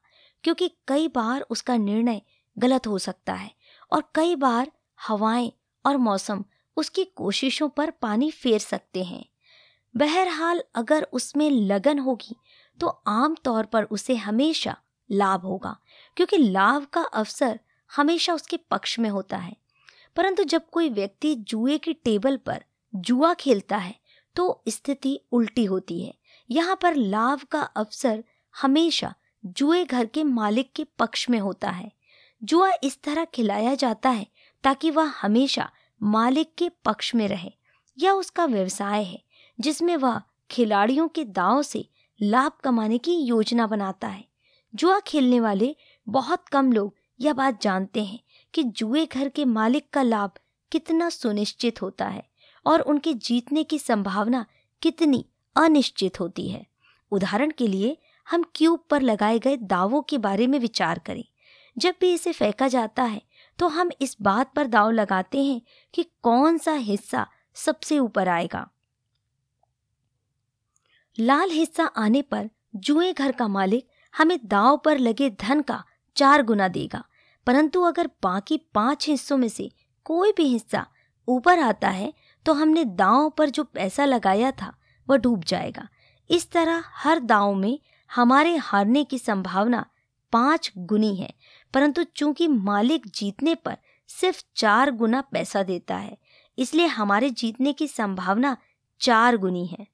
क्योंकि 0.44 0.70
कई 0.88 1.08
बार 1.08 1.40
उसका 1.40 1.76
निर्णय 1.76 2.20
गलत 2.56 2.86
हो 2.86 2.98
सकता 2.98 3.34
है 3.34 3.50
और 3.92 4.02
कई 4.14 4.34
बार 4.36 4.70
हवाएँ 4.98 5.52
और 5.84 5.96
मौसम 5.96 6.44
उसकी 6.76 7.04
कोशिशों 7.06 7.68
पर 7.68 7.90
पानी 7.92 8.30
फेर 8.30 8.58
सकते 8.58 9.04
हैं। 9.04 9.24
बहरहाल 9.94 10.62
अगर 10.74 11.06
उसमें 11.12 11.50
लगन 11.50 11.98
होगी 11.98 12.36
तो 12.78 12.86
आम 13.06 13.34
तौर 13.44 13.66
पर 13.66 13.84
उसे 13.84 14.14
हमेशा 14.16 14.76
लाभ 15.10 15.42
होगा, 15.42 15.76
क्योंकि 16.16 16.36
लाभ 16.38 16.84
का 16.84 17.02
अवसर 17.02 17.58
हमेशा 17.90 18.34
उसके 18.34 18.56
पक्ष 18.70 18.98
में 18.98 19.08
होता 19.10 19.36
है। 19.36 19.56
परंतु 20.16 20.44
जब 20.44 20.68
कोई 20.70 20.88
व्यक्ति 20.88 21.34
जुए 21.34 21.78
की 21.78 21.92
टेबल 21.94 22.36
पर 22.36 22.64
जुआ 22.94 23.32
खेलता 23.34 23.76
है 23.76 23.94
तो 24.36 24.62
स्थिति 24.68 25.18
उल्टी 25.32 25.64
होती 25.64 26.00
है। 26.02 26.14
यहाँ 26.50 26.78
पर 26.82 26.94
लाभ 26.94 27.42
का 27.42 27.60
अवसर 27.60 28.22
हमेशा 28.54 29.14
जुए 29.44 29.84
घर 29.84 30.06
के 30.06 30.24
मालिक 30.24 30.72
के 30.72 30.84
पक्ष 30.98 31.28
में 31.30 31.38
होता 31.38 31.70
है। 31.70 31.90
जुआ 32.42 32.70
इस 32.84 33.00
तरह 33.02 33.24
खिलाया 33.24 33.74
जाता 33.74 34.10
है 34.10 34.26
ताकि 34.64 34.90
वह 34.90 35.12
हमेशा 35.20 35.70
मालिक 36.00 36.54
के 36.58 36.68
पक्ष 36.84 37.14
में 37.14 37.26
रहे 37.28 37.52
यह 37.98 38.12
उसका 38.12 38.44
व्यवसाय 38.44 39.02
है, 39.02 39.22
जिसमें 39.58 39.96
वह 39.96 40.20
खिलाड़ियों 40.50 41.08
के 41.08 41.24
दाव 41.24 41.62
से 41.62 41.88
लाभ 42.20 42.52
कमाने 42.64 42.98
की 42.98 43.16
योजना 43.16 43.66
बनाता 43.66 44.08
है। 44.08 44.24
जुआ 44.74 44.98
खेलने 45.00 45.40
वाले 45.40 45.74
बहुत 46.06 46.48
कम 46.48 46.72
लोग 46.72 46.94
यह 47.20 47.32
बात 47.32 47.62
जानते 47.62 48.04
हैं 48.04 48.20
कि 48.54 48.62
जुए 48.62 49.06
घर 49.06 49.28
के 49.28 49.44
मालिक 49.44 49.88
का 49.92 50.02
लाभ 50.02 50.38
कितना 50.72 51.08
सुनिश्चित 51.08 51.82
होता 51.82 52.06
है। 52.06 52.27
और 52.68 52.80
उनके 52.82 53.14
जीतने 53.14 53.64
की 53.64 53.78
संभावना 53.78 54.44
कितनी 54.82 55.24
अनिश्चित 55.56 56.20
होती 56.20 56.48
है। 56.48 56.66
उदाहरण 57.12 57.50
के 57.50 57.66
लिए, 57.66 57.96
हम 58.26 58.44
क्यूब 58.54 58.84
पर 58.90 59.02
लगाए 59.02 59.38
गए 59.38 59.56
दावों 59.56 60.02
के 60.02 60.18
बारे 60.18 60.46
में 60.46 60.58
विचार 60.58 60.98
करें। 60.98 61.24
जब 61.76 61.94
भी 62.00 62.12
इसे 62.14 62.32
फेंका 62.32 62.68
जाता 62.68 63.02
है 63.04 63.22
तो 63.58 63.68
हम 63.68 63.90
इस 64.00 64.16
बात 64.22 64.52
पर 64.54 64.66
दाव 64.66 64.90
लगाते 64.90 65.42
हैं 65.44 65.60
कि 65.94 66.02
कौन 66.22 66.58
सा 66.58 66.72
हिस्सा 66.72 67.26
सबसे 67.56 67.98
ऊपर 67.98 68.28
आएगा। 68.28 68.68
लाल 71.18 71.50
हिस्सा 71.50 71.84
आने 71.96 72.22
पर 72.22 72.48
जुए 72.76 73.12
घर 73.12 73.32
का 73.32 73.48
मालिक 73.48 73.88
हमें 74.14 74.38
दाव 74.44 74.76
पर 74.76 74.98
लगे 74.98 75.30
धन 75.32 75.62
का 75.62 75.82
चार 76.16 76.42
गुना 76.42 76.68
देगा, 76.68 77.02
परंतु 77.46 77.82
अगर 77.82 78.10
बाकी 78.22 78.56
पाँच 78.74 79.08
हिस्सों 79.08 79.36
में 79.36 79.48
से 79.48 79.70
कोई 80.06 80.32
भी 80.32 80.44
हिस्सा 80.44 80.86
ऊपर 81.28 81.58
आता 81.58 81.88
है 81.88 82.12
तो 82.46 82.52
हमने 82.52 82.84
दांव 82.84 83.28
पर 83.30 83.50
जो 83.50 83.64
पैसा 83.64 84.04
लगाया 84.04 84.50
था, 84.52 84.72
वह 85.08 85.16
डूब 85.16 85.44
जाएगा। 85.44 85.88
इस 86.30 86.50
तरह 86.50 86.84
हर 86.94 87.20
दांव 87.20 87.54
में 87.54 87.78
हमारे 88.10 88.56
हारने 88.56 89.04
की 89.04 89.18
संभावना 89.18 89.84
पाँच 90.32 90.72
गुनी 90.78 91.14
है, 91.16 91.32
परंतु 91.74 92.02
चूँकि 92.04 92.48
मालिक 92.48 93.06
जीतने 93.06 93.54
पर 93.54 93.76
सिर्फ़ 94.10 94.42
चार 94.56 94.90
गुना 94.90 95.20
पैसा 95.22 95.62
देता 95.62 95.96
है, 95.96 96.16
इसलिए 96.58 96.86
हमारे 96.86 97.30
जीतने 97.30 97.72
की 97.72 97.88
संभावना 97.88 98.56
चार 99.00 99.36
गुनी 99.36 99.66
है। 99.66 99.86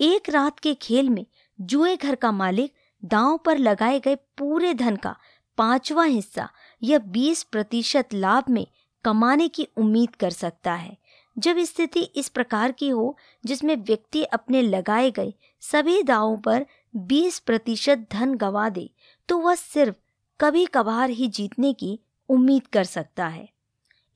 एक 0.00 0.28
रात 0.30 0.58
के 0.58 0.74
खेल 0.74 1.08
में 1.08 1.24
जुए 1.58 1.96
घर 1.96 2.14
का 2.14 2.30
मालिक 2.32 2.74
दांव 3.02 3.36
पर 3.36 3.58
लगाए 3.58 4.00
गए 4.00 4.14
पूरे 4.38 4.72
धन 4.74 4.96
का 4.96 5.16
पांचवा 5.58 6.04
हिस्सा 6.04 6.48
या 6.82 6.98
बीस 6.98 7.42
प्रतिशत 7.42 8.14
लाभ 8.14 8.50
में 8.50 8.66
कमाने 9.06 9.48
की 9.48 9.68
उम्मीद 9.76 10.16
कर 10.16 10.30
सकता 10.30 10.74
है। 10.74 10.96
जब 11.38 11.58
स्थिति 11.58 12.00
इस 12.00 12.28
प्रकार 12.28 12.72
की 12.72 12.88
हो, 12.88 13.16
जिसमें 13.44 13.76
व्यक्ति 13.76 14.22
अपने 14.24 14.62
लगाए 14.62 15.10
गए 15.10 15.34
सभी 15.60 16.02
दावों 16.02 16.36
पर 16.36 16.66
20 16.94 17.38
प्रतिशत 17.38 18.06
धन 18.12 18.34
गवा 18.34 18.68
दे 18.68 18.90
तो 19.28 19.38
वह 19.38 19.54
सिर्फ़ 19.54 19.96
कभी 20.40 20.66
कभार 20.66 21.10
ही 21.10 21.28
जीतने 21.28 21.72
की 21.72 22.00
उम्मीद 22.28 22.66
कर 22.66 22.84
सकता 22.84 23.26
है। 23.26 23.48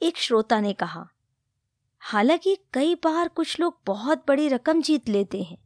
एक 0.02 0.16
श्रोता 0.16 0.60
ने 0.60 0.72
कहा, 0.72 1.08
हालाँकि 1.98 2.56
कई 2.72 2.94
बार 2.94 3.28
कुछ 3.28 3.60
लोग 3.60 3.80
बहुत 3.86 4.24
बड़ी 4.28 4.48
रकम 4.48 4.82
जीत 4.82 5.08
लेते 5.08 5.42
हैं। 5.42 5.58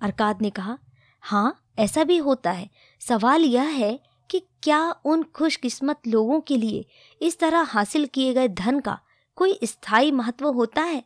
अरकाद 0.00 0.42
ने 0.42 0.50
कहा 0.50 0.78
हाँ 1.20 1.72
ऐसा 1.78 2.04
भी 2.04 2.16
होता 2.16 2.50
है। 2.50 2.70
सवाल 3.00 3.42
यह 3.42 3.62
है 3.62 4.00
कि 4.32 4.42
क्या 4.62 4.80
उन 5.04 5.22
खुशकिस्मत 5.22 6.06
लोगों 6.06 6.40
के 6.40 6.56
लिए 6.56 6.84
इस 7.20 7.38
तरह 7.38 7.62
हासिल 7.62 8.06
किए 8.06 8.34
गए 8.34 8.48
धन 8.48 8.80
का 8.80 8.98
कोई 9.38 9.58
स्थायी 9.64 10.10
महत्व 10.10 10.48
होता 10.48 10.82
है? 10.82 11.02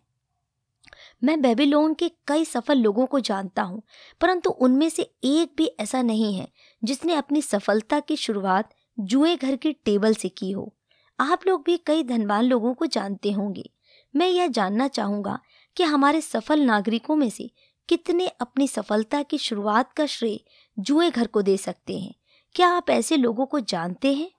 मैं 1.25 1.40
बेबीलोन 1.42 1.95
के 1.95 2.09
कई 2.26 2.45
सफल 2.45 2.78
लोगों 2.78 3.06
को 3.06 3.21
जानता 3.21 3.62
हूँ, 3.62 3.83
परंतु 4.21 4.50
उनमें 4.50 4.88
से 4.88 5.02
एक 5.25 5.54
भी 5.56 5.66
ऐसा 5.80 6.02
नहीं 6.02 6.35
है 6.35 6.49
जिसने 6.83 7.14
अपनी 7.14 7.42
सफलता 7.42 8.00
की 8.00 8.16
शुरुआत 8.16 8.75
जुए 8.99 9.37
घर 9.37 9.56
की 9.56 9.73
टेबल 9.73 10.14
से 10.14 10.28
की 10.28 10.50
हो। 10.50 10.73
आप 11.18 11.47
लोग 11.47 11.62
भी 11.64 11.76
कई 11.76 12.02
धनवान 12.02 12.45
लोगों 12.45 12.75
को 12.75 12.87
जानते 12.87 13.33
होंगे। 13.33 13.71
मैं 14.14 14.28
यह 14.28 14.47
जानना 14.47 14.88
चाहूँगा 14.88 15.38
कि 15.76 15.83
हमारे 15.83 16.21
सफल 16.21 16.61
नागरिकों 16.61 17.16
में 17.16 17.30
से 17.30 17.50
कितने 17.88 18.26
अपनी 18.40 18.68
सफलता 18.68 19.23
की 19.23 19.38
शुरुआत 19.38 19.92
का 19.92 20.06
श्रेय 20.06 20.40
जुए 20.78 21.11
घर 21.11 21.26
को 21.26 21.42
दे 21.42 21.56
सकते 21.56 21.99
हैं। 21.99 22.14
क्या 22.56 22.68
आप 22.68 22.90
ऐसे 22.90 23.16
लोगों 23.16 23.44
को 23.46 23.58
जानते 23.60 24.12
हैं? 24.14 24.30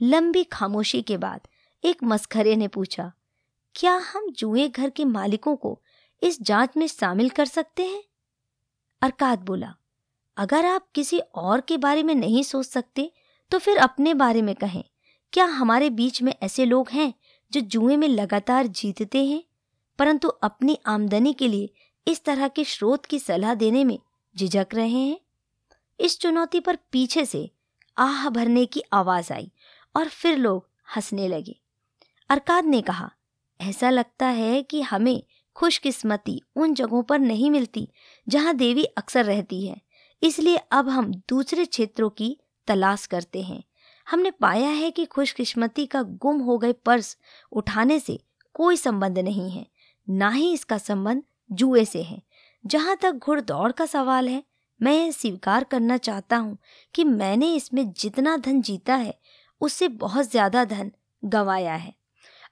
लंबी 0.00 0.44
खामोशी 0.44 1.00
के 1.02 1.16
बाद 1.16 1.40
एक 1.84 2.02
मस्खरे 2.04 2.54
ने 2.56 2.68
पूछा, 2.68 3.12
क्या 3.74 3.94
हम 4.06 4.28
जुए 4.30 4.68
घर 4.68 4.90
के 4.90 5.04
मालिकों 5.04 5.54
को 5.56 5.80
इस 6.22 6.42
जाँच 6.42 6.76
में 6.76 6.86
शामिल 6.86 7.30
कर 7.30 7.44
सकते 7.44 7.84
हैं? 7.84 8.02
अरकात 9.02 9.38
बोला, 9.38 9.74
अगर 10.36 10.66
आप 10.66 10.86
किसी 10.94 11.18
और 11.18 11.60
के 11.60 11.76
बारे 11.76 12.02
में 12.02 12.14
नहीं 12.14 12.42
सोच 12.42 12.66
सकते 12.66 13.10
तो 13.50 13.58
फिर 13.58 13.78
अपने 13.78 14.14
बारे 14.14 14.42
में 14.42 14.54
कहें, 14.54 14.84
क्या 15.32 15.44
हमारे 15.44 15.90
बीच 15.90 16.22
में 16.22 16.34
ऐसे 16.42 16.64
लोग 16.64 16.90
हैं 16.90 17.12
जो 17.52 17.60
जुए 17.60 17.96
में 17.96 18.08
लगातार 18.08 18.66
जीतते 18.66 19.24
हैं? 19.24 19.42
परंतु 19.98 20.28
अपनी 20.28 20.78
आमदनी 20.86 21.32
के 21.32 21.48
लिए 21.48 21.74
इस 22.08 22.24
तरह 22.24 22.48
के 22.48 22.64
स्रोत 22.64 23.06
की 23.06 23.18
सलाह 23.18 23.54
देने 23.54 23.84
में 23.84 23.98
झिझक 24.36 24.66
रहे 24.74 24.88
हैं? 24.88 25.18
इस 26.00 26.18
चुनौती 26.20 26.60
पर 26.60 26.78
पीछे 26.92 27.24
से 27.24 27.50
आह 27.96 28.28
भरने 28.28 28.64
की 28.66 28.82
आवाज़ 28.92 29.32
आई 29.32 29.50
और 29.94 30.08
फिर 30.08 30.36
लोग 30.38 30.68
हंसने 30.96 31.28
लगे। 31.28 31.56
अरकाद 32.30 32.64
ने 32.64 32.80
कहा, 32.82 33.10
ऐसा 33.60 33.90
लगता 33.90 34.26
है 34.26 34.62
कि 34.62 34.80
हमें 34.82 35.22
खुशकिस्मती 35.56 36.40
उन 36.56 36.74
जगहों 36.74 37.02
पर 37.02 37.18
नहीं 37.18 37.50
मिलती 37.50 37.88
जहाँ 38.28 38.54
देवी 38.54 38.84
अक्सर 38.84 39.24
रहती 39.24 39.66
है। 39.66 39.80
इसलिए 40.22 40.56
अब 40.56 40.88
हम 40.88 41.12
दूसरे 41.28 41.64
क्षेत्रों 41.64 42.08
की 42.10 42.36
तलाश 42.68 43.06
करते 43.06 43.42
हैं। 43.42 43.62
हमने 44.06 44.30
पाया 44.30 44.68
है 44.68 44.90
कि 44.90 45.04
खुशकिस्मती 45.04 45.86
का 45.86 46.02
गुम 46.02 46.40
हो 46.40 46.58
गए 46.58 46.72
पर्स 46.72 47.16
उठाने 47.52 47.98
से 47.98 48.18
कोई 48.54 48.76
संबंध 48.76 49.18
नहीं 49.18 49.50
है, 49.50 49.66
ना 50.08 50.30
ही 50.30 50.52
इसका 50.52 50.78
संबंध 50.78 51.22
जुए 51.52 51.84
से 51.84 52.02
है। 52.02 52.22
जहाँ 52.64 52.96
तक 52.96 53.12
घुड़दौड़ 53.12 53.70
का 53.72 53.86
सवाल 53.86 54.28
है 54.28 54.42
मैं 54.80 55.10
स्वीकार 55.12 55.64
करना 55.64 55.96
चाहता 55.98 56.36
हूँ 56.36 56.56
कि 56.94 57.04
मैंने 57.04 57.54
इसमें 57.56 57.90
जितना 57.92 58.36
धन 58.36 58.60
जीता 58.62 58.94
है, 58.94 59.14
उससे 59.60 59.88
बहुत 59.88 60.30
ज़्यादा 60.30 60.64
धन 60.64 60.90
गंवाया 61.22 61.74
है। 61.74 61.94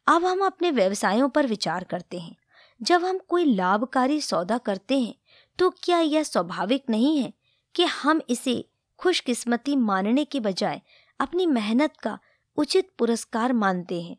अब 0.09 0.25
हम 0.25 0.45
अपने 0.47 0.71
व्यवसायों 0.71 1.29
पर 1.29 1.47
विचार 1.47 1.85
करते 1.85 2.19
हैं। 2.19 2.37
जब 2.81 3.05
हम 3.05 3.19
कोई 3.29 3.45
लाभकारी 3.47 4.21
सौदा 4.21 4.59
करते 4.59 4.99
हैं 5.01 5.15
तो 5.59 5.69
क्या 5.83 5.99
यह 5.99 6.23
स्वाभाविक 6.23 6.85
नहीं 6.91 7.17
है 7.19 7.33
कि 7.75 7.85
हम 7.85 8.21
इसे 8.31 8.65
खुशकिस्मती 9.01 9.77
मानने 9.77 10.25
के 10.25 10.41
बजाय 10.41 10.81
अपनी 11.21 11.47
मेहनत 11.47 11.97
का 11.97 12.19
उचित 12.59 12.91
पुरस्कार 12.99 13.53
मानते 13.53 14.01
हैं? 14.01 14.17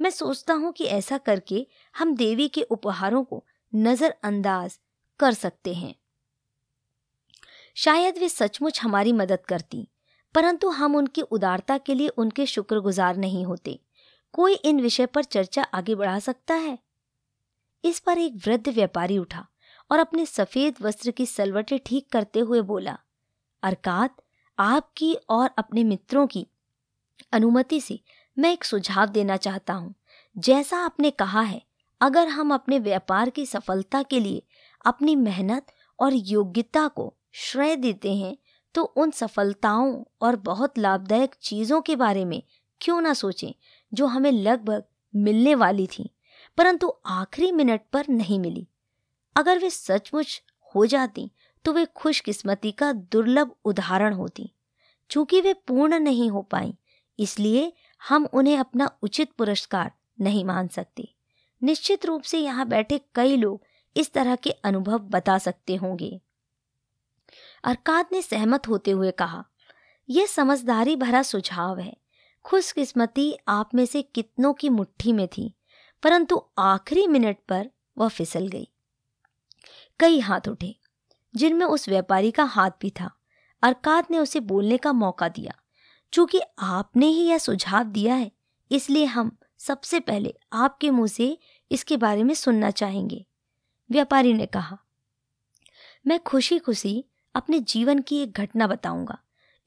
मैं 0.00 0.10
सोचता 0.10 0.54
हूँ 0.54 0.72
कि 0.72 0.84
ऐसा 0.84 1.18
करके 1.18 1.66
हम 1.94 2.14
देवी 2.16 2.48
के 2.48 2.62
उपहारों 2.62 3.22
को 3.24 3.44
नज़रअंदाज 3.72 4.78
कर 5.20 5.32
सकते 5.34 5.74
हैं। 5.74 5.94
शायद 7.76 8.18
वे 8.18 8.28
सचमुच 8.28 8.80
हमारी 8.80 9.12
मदद 9.12 9.44
करती, 9.48 9.88
परंतु 10.34 10.68
हम 10.68 10.96
उनकी 10.96 11.22
उदारता 11.22 11.78
के 11.78 11.94
लिए 11.94 12.08
उनके 12.08 12.46
शुक्रगुजार 12.46 13.16
नहीं 13.16 13.44
होते। 13.44 13.78
कोई 14.34 14.54
इन 14.54 14.80
विषय 14.80 15.06
पर 15.06 15.24
चर्चा 15.24 15.62
आगे 15.64 15.94
बढ़ा 15.94 16.18
सकता 16.18 16.54
है? 16.54 16.78
इस 17.84 17.98
पर 17.98 18.18
एक 18.18 18.36
वृद्ध 18.46 18.68
व्यापारी 18.68 19.18
उठा 19.18 19.46
और 19.90 19.98
अपने 19.98 20.26
सफ़ेद 20.26 20.74
वस्त्र 20.80 21.10
की 21.10 21.26
सलवटें 21.26 21.78
ठीक 21.86 22.08
करते 22.12 22.40
हुए 22.40 22.60
बोला, 22.60 22.96
अरकात, 23.62 24.16
आपकी 24.58 25.14
और 25.30 25.50
अपने 25.58 25.84
मित्रों 25.84 26.26
की 26.26 26.46
अनुमति 27.32 27.80
से 27.80 27.98
मैं 28.36 28.52
एक 28.52 28.64
सुझाव 28.64 29.08
देना 29.08 29.36
चाहता 29.36 29.72
हूँ। 29.72 29.94
जैसा 30.36 30.78
आपने 30.78 31.10
कहा 31.10 31.40
है, 31.40 31.62
अगर 32.00 32.28
हम 32.28 32.54
अपने 32.54 32.78
व्यापार 32.78 33.30
की 33.30 33.46
सफलता 33.46 34.02
के 34.02 34.20
लिए 34.20 34.42
अपनी 34.84 35.16
मेहनत 35.16 35.72
और 35.98 36.14
योग्यता 36.14 36.86
को 36.88 37.12
श्रेय 37.34 37.76
देते 37.76 38.14
हैं 38.14 38.36
तो 38.74 38.82
उन 38.82 39.10
सफलताओं 39.10 40.02
और 40.22 40.36
बहुत 40.38 40.78
लाभदायक 40.78 41.34
चीज़ों 41.42 41.80
के 41.80 41.96
बारे 41.96 42.24
में 42.24 42.42
क्यों 42.80 43.00
ना 43.00 43.12
सोचें, 43.14 43.52
जो 43.92 44.06
हमें 44.06 44.30
लगभग 44.32 44.84
मिलने 45.14 45.54
वाली 45.54 45.86
थी, 45.88 46.08
परंतु 46.58 46.92
आखिरी 47.06 47.50
मिनट 47.52 47.80
पर 47.92 48.08
नहीं 48.10 48.38
मिली। 48.40 48.66
अगर 49.36 49.58
वे 49.58 49.70
सचमुच 49.70 50.40
हो 50.74 50.86
जाती 50.86 51.30
तो 51.64 51.72
वे 51.72 51.84
खुशकिस्मती 51.96 52.72
का 52.72 52.92
दुर्लभ 52.92 53.54
उदाहरण 53.64 54.14
होती। 54.14 54.50
चूँकि 55.10 55.40
वे 55.40 55.52
पूर्ण 55.68 55.98
नहीं 56.00 56.30
हो 56.30 56.42
पाई, 56.42 56.74
इसलिए 57.18 57.72
हम 58.02 58.28
उन्हें 58.32 58.56
अपना 58.58 58.90
उचित 59.02 59.32
पुरस्कार 59.38 59.92
नहीं 60.20 60.44
मान 60.44 60.68
सकते। 60.68 61.08
निश्चित 61.62 62.06
रूप 62.06 62.22
से 62.22 62.38
यहाँ 62.38 62.66
बैठे 62.68 63.00
कई 63.14 63.36
लोग 63.36 63.62
इस 63.96 64.12
तरह 64.12 64.36
के 64.36 64.50
अनुभव 64.50 64.98
बता 65.08 65.38
सकते 65.38 65.76
होंगे। 65.76 66.20
अरकाद 67.64 68.06
ने 68.12 68.22
सहमत 68.22 68.68
होते 68.68 68.90
हुए 68.90 69.10
कहा, 69.10 69.44
यह 70.08 70.26
समझदारी 70.26 70.96
भरा 70.96 71.22
सुझाव 71.22 71.78
है। 71.78 71.96
खुशकिस्मती 72.44 73.36
आप 73.48 73.74
में 73.74 73.84
से 73.86 74.02
कितनों 74.04 74.52
की 74.54 74.68
मुट्ठी 74.68 75.12
में 75.12 75.26
थी, 75.28 75.54
परंतु 76.02 76.42
आखिरी 76.58 77.06
मिनट 77.06 77.38
पर 77.48 77.70
वह 77.98 78.08
फिसल 78.08 78.48
गई। 78.48 78.68
कई 80.00 80.18
हाथ 80.20 80.48
उठे, 80.48 80.74
जिनमें 81.34 81.66
उस 81.66 81.88
व्यापारी 81.88 82.30
का 82.30 82.44
हाथ 82.44 82.70
भी 82.80 82.90
था। 82.90 83.10
अरकाद 83.62 84.06
ने 84.10 84.18
उसे 84.18 84.40
बोलने 84.40 84.76
का 84.76 84.92
मौका 84.92 85.28
दिया, 85.28 85.54
चूँकि 86.12 86.40
आपने 86.58 87.06
ही 87.06 87.22
यह 87.22 87.38
सुझाव 87.38 87.84
दिया 87.84 88.14
है, 88.14 88.30
इसलिए 88.70 89.04
हम 89.04 89.36
सबसे 89.58 90.00
पहले 90.00 90.34
आपके 90.52 90.90
मुँह 90.90 91.06
से 91.06 91.38
इसके 91.70 91.96
बारे 91.96 92.22
में 92.22 92.34
सुनना 92.34 92.70
चाहेंगे। 92.70 93.24
व्यापारी 93.90 94.32
ने 94.32 94.46
कहा, 94.46 94.78
मैं 96.06 96.18
खुशी 96.20 96.58
खुशी 96.58 97.04
अपने 97.34 97.60
जीवन 97.60 97.98
की 97.98 98.18
एक 98.18 98.32
घटना 98.32 98.66
बताऊँगा। 98.66 99.18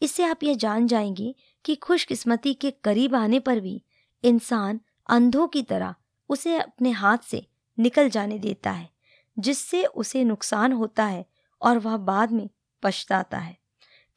इससे 0.02 0.24
आप 0.24 0.44
यह 0.44 0.54
जान 0.54 0.88
जाएँगे 0.88 1.36
कि 1.66 1.76
खुशकिस्मती 1.76 2.54
के 2.54 2.72
करीब 2.72 3.16
आने 3.16 3.40
पर 3.40 3.60
भी 3.60 3.82
इंसान 4.24 4.80
अंधों 5.10 5.48
की 5.48 5.64
तरह 5.64 5.96
उसे 6.30 6.58
अपने 6.58 6.92
हाथ 6.92 7.18
से 7.18 7.46
निकल 7.78 8.10
जाने 8.10 8.40
देता 8.40 8.72
है, 8.72 8.90
जिससे 9.40 9.84
उसे 9.86 10.24
नुकसान 10.24 10.72
होता 10.72 11.06
है 11.06 11.26
और 11.62 11.78
वह 11.78 11.98
बाद 11.98 12.32
में 12.32 12.50
पछताता 12.84 13.38
है। 13.38 13.58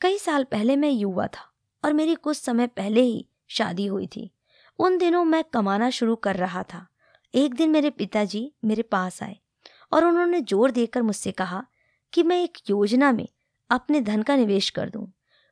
कई 0.00 0.18
साल 0.18 0.44
पहले 0.44 0.76
मैं 0.76 0.90
युवा 0.90 1.26
था 1.26 1.50
और 1.84 1.92
मेरी 1.92 2.14
कुछ 2.14 2.36
समय 2.36 2.66
पहले 2.66 3.00
ही 3.00 3.26
शादी 3.48 3.86
हुई 3.86 4.06
थी। 4.06 4.30
उन 4.78 4.98
दिनों 4.98 5.24
मैं 5.24 5.44
कमाना 5.44 5.90
शुरू 5.90 6.16
कर 6.16 6.36
रहा 6.36 6.62
था। 6.62 6.86
एक 7.34 7.54
दिन 7.54 7.70
मेरे 7.70 7.90
पिताजी 7.90 8.52
मेरे 8.64 8.82
पास 8.82 9.22
आए 9.22 9.36
और 9.92 10.04
उन्होंने 10.04 10.40
ज़ोर 10.40 10.70
देकर 10.70 11.02
मुझसे 11.02 11.32
कहा 11.32 11.64
कि 12.12 12.22
मैं 12.22 12.42
एक 12.42 12.58
योजना 12.70 13.12
में 13.12 13.28
अपने 13.70 14.00
धन 14.00 14.22
का 14.22 14.36
निवेश 14.36 14.70
कर 14.70 14.90
दूँ। 14.90 15.06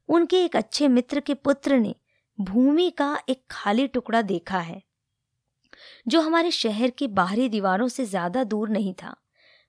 उनके 0.08 0.44
एक 0.44 0.56
अच्छे 0.56 0.88
मित्र 0.88 1.20
के 1.20 1.34
पुत्र 1.34 1.76
ने 1.76 1.94
भूमि 2.38 2.90
का 2.90 3.16
एक 3.28 3.42
खाली 3.50 3.86
टुकड़ा 3.86 4.22
देखा 4.22 4.58
है, 4.58 4.82
जो 6.06 6.20
हमारे 6.20 6.50
शहर 6.50 6.90
की 6.90 7.06
बाहरी 7.08 7.48
दीवारों 7.48 7.88
से 7.88 8.04
ज़्यादा 8.04 8.44
दूर 8.44 8.68
नहीं 8.68 8.92
था। 8.94 9.14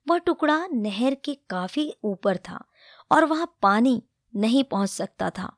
वह 0.06 0.18
टुकड़ा 0.18 0.66
नहर 0.66 1.14
के 1.14 1.34
काफ़ी 1.50 1.92
ऊपर 2.04 2.36
था 2.38 2.64
और 3.10 3.24
वहाँ 3.24 3.54
पानी 3.62 4.02
नहीं 4.34 4.64
पहुँच 4.64 4.90
सकता 4.90 5.30
था। 5.30 5.52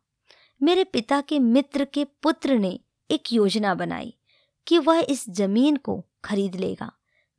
मेरे 0.60 0.84
पिता 0.84 1.20
के 1.20 1.38
मित्र 1.38 1.84
के 1.84 2.04
पुत्र 2.22 2.54
ने 2.54 2.78
एक 3.10 3.32
योजना 3.32 3.74
बनाई 3.74 4.14
कि 4.66 4.78
वह 4.78 5.04
इस 5.08 5.24
ज़मीन 5.30 5.76
को 5.76 6.02
खरीद 6.24 6.54
लेगा। 6.56 6.90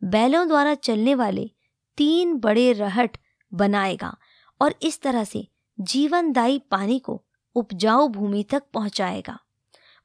बैलों 0.02 0.48
द्वारा 0.48 0.74
चलने 0.76 1.16
वाले 1.16 1.50
तीन 1.98 2.34
बड़े 2.36 2.72
रहट 2.74 3.18
बनाएगा 3.52 4.16
और 4.64 4.76
इस 4.82 5.02
तरह 5.02 5.24
से 5.24 5.48
जीवनदायी 5.80 6.60
पानी 6.60 7.00
को 7.00 7.22
उपजाऊ 7.56 8.08
भूमि 8.08 8.44
तक 8.44 8.64
पहुंचाएगा। 8.74 9.40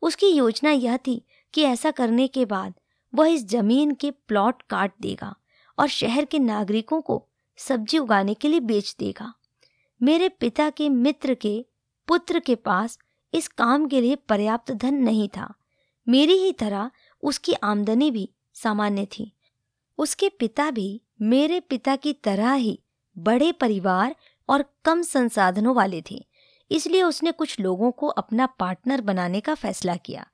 उसकी 0.03 0.27
योजना 0.27 0.71
यह 0.71 0.97
थी 0.97 1.27
कि 1.55 1.63
ऐसा 1.63 1.91
करने 1.91 2.29
के 2.29 2.45
बाद 2.45 2.75
वह 3.15 3.29
इस 3.29 3.45
ज़मीन 3.45 3.95
के 3.95 4.11
प्लॉट 4.11 4.63
काट 4.63 4.93
देगा 5.01 5.35
और 5.79 5.89
शहर 5.89 6.25
के 6.25 6.39
नागरिकों 6.39 7.01
को 7.01 7.29
सब्ज़ी 7.57 7.99
उगाने 7.99 8.35
के 8.35 8.49
लिए 8.49 8.61
बेच 8.61 8.97
देगा। 8.99 9.35
मेरे 10.03 10.29
पिता 10.29 10.71
के 10.71 10.89
मित्र 10.89 11.35
के 11.35 11.67
पुत्र 12.09 12.41
के 12.41 12.55
पास 12.55 12.99
इस 13.35 13.49
काम 13.49 13.87
के 13.89 14.01
लिए 14.01 14.17
पर्याप्त 14.17 14.73
धन 14.73 14.95
नहीं 14.95 15.29
था। 15.29 15.55
मेरी 16.09 16.33
ही 16.33 16.53
तरह 16.53 16.91
उसकी 17.23 17.53
आमदनी 17.53 18.11
भी 18.11 18.31
सामान्य 18.55 19.07
थी। 19.07 19.33
उसके 19.99 20.29
पिता 20.29 20.71
भी 20.71 21.03
मेरे 21.23 21.61
पिता 21.61 21.97
की 21.97 22.13
तरह 22.13 22.53
ही 22.53 22.81
बड़े 23.19 23.53
परिवार 23.53 24.17
और 24.49 24.65
कम 24.85 25.03
संसाधनों 25.03 25.75
वाले 25.75 26.03
थे। 26.11 26.25
इसलिए 26.71 27.03
उसने 27.03 27.33
कुछ 27.33 27.61
लोगों 27.61 27.91
को 27.91 28.07
अपना 28.07 28.47
पार्टनर 28.47 29.01
बनाने 29.01 29.41
का 29.41 29.55
फैसला 29.55 29.97
किया। 29.97 30.27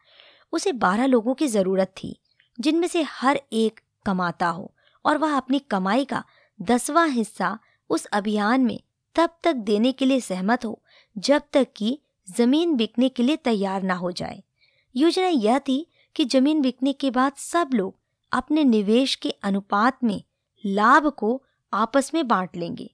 उसे 0.53 0.73
बारह 0.73 1.07
लोगों 1.07 1.35
की 1.35 1.47
ज़रूरत 1.47 1.95
थी, 2.03 2.19
जिनमें 2.61 2.89
से 2.89 3.03
हर 3.03 3.41
एक 3.53 3.81
कमाता 4.07 4.49
हो 4.49 4.75
और 5.05 5.19
वह 5.19 5.37
अपनी 5.37 5.59
कमाई 5.59 6.05
का 6.05 6.25
दसवां 6.63 7.09
हिस्सा 7.11 7.59
उस 7.91 8.05
अभियान 8.05 8.61
में 8.61 8.81
तब 9.17 9.37
तक 9.45 9.53
देने 9.53 9.93
के 9.93 10.05
लिए 10.05 10.21
सहमत 10.21 10.65
हो, 10.65 10.83
जब 11.19 11.43
तक 11.53 11.67
कि 11.77 11.99
ज़मीन 12.37 12.75
बिकने 12.77 13.09
के 13.09 13.23
लिए 13.23 13.37
तैयार 13.37 13.83
ना 13.83 13.95
हो 13.95 14.13
जाए। 14.13 14.43
योजना 14.97 15.27
यह 15.27 15.59
थी 15.59 15.87
कि 16.17 16.25
ज़मीन 16.25 16.61
बिकने 16.61 16.93
के 16.93 17.11
बाद 17.11 17.33
सब 17.33 17.71
लोग 17.75 17.97
अपने 18.33 18.65
निवेश 18.65 19.15
के 19.15 19.31
अनुपात 19.31 19.99
में 20.05 20.23
लाभ 20.67 21.09
को 21.09 21.43
आपस 21.73 22.11
में 22.15 22.29
बांट 22.29 22.57
लेंगे। 22.57 22.94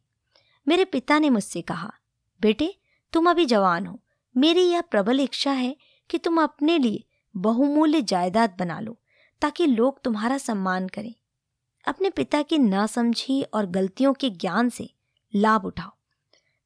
मेरे 0.68 0.85
पिता 0.85 1.18
ने 1.18 1.31
मुझसे 1.31 1.62
कहा, 1.62 1.94
बेटे, 2.40 2.79
तुम 3.12 3.31
अभी 3.31 3.46
जवान 3.46 3.87
हो। 3.87 4.01
मेरी 4.37 4.62
यह 4.62 4.81
प्रबल 4.81 5.20
इच्छा 5.20 5.53
है 5.53 5.77
कि 6.11 6.18
तुम 6.18 6.42
अपने 6.42 6.79
लिए 6.79 7.05
बहुमूल्य 7.37 8.03
जायदाद 8.03 8.57
बना 8.59 8.81
लो, 8.81 9.01
ताकि 9.40 9.66
लोग 9.66 10.03
तुम्हारा 10.03 10.38
सम्मान 10.38 10.88
करें। 10.88 11.14
अपने 11.87 12.11
पिता 12.11 12.42
की 12.42 12.59
नासमझी 12.59 13.42
और 13.42 13.66
गलतियों 13.66 14.14
के 14.14 14.31
ज्ञान 14.31 14.68
से 14.68 14.94
लाभ 15.35 15.64
उठाओ। 15.64 15.90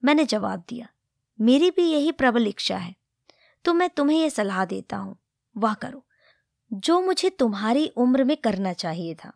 मैंने 0.05 0.25
जवाब 0.25 0.65
दिया, 0.69 0.89
मेरी 1.41 1.71
भी 1.71 1.83
यही 1.83 2.13
प्रबल 2.13 2.47
इच्छा 2.47 2.77
है। 2.77 2.97
तो 3.65 3.75
मैं 3.75 3.91
तुम्हें 3.91 4.21
यह 4.21 4.29
सलाह 4.29 4.65
देता 4.65 4.97
हूँ। 4.97 5.17
वह 5.57 5.75
करो। 5.75 6.07
जो 6.73 7.01
मुझे 7.01 7.31
तुम्हारी 7.31 7.89
उम्र 7.89 8.25
में 8.25 8.37
करना 8.37 8.73
चाहिए 8.73 9.15
था, 9.15 9.33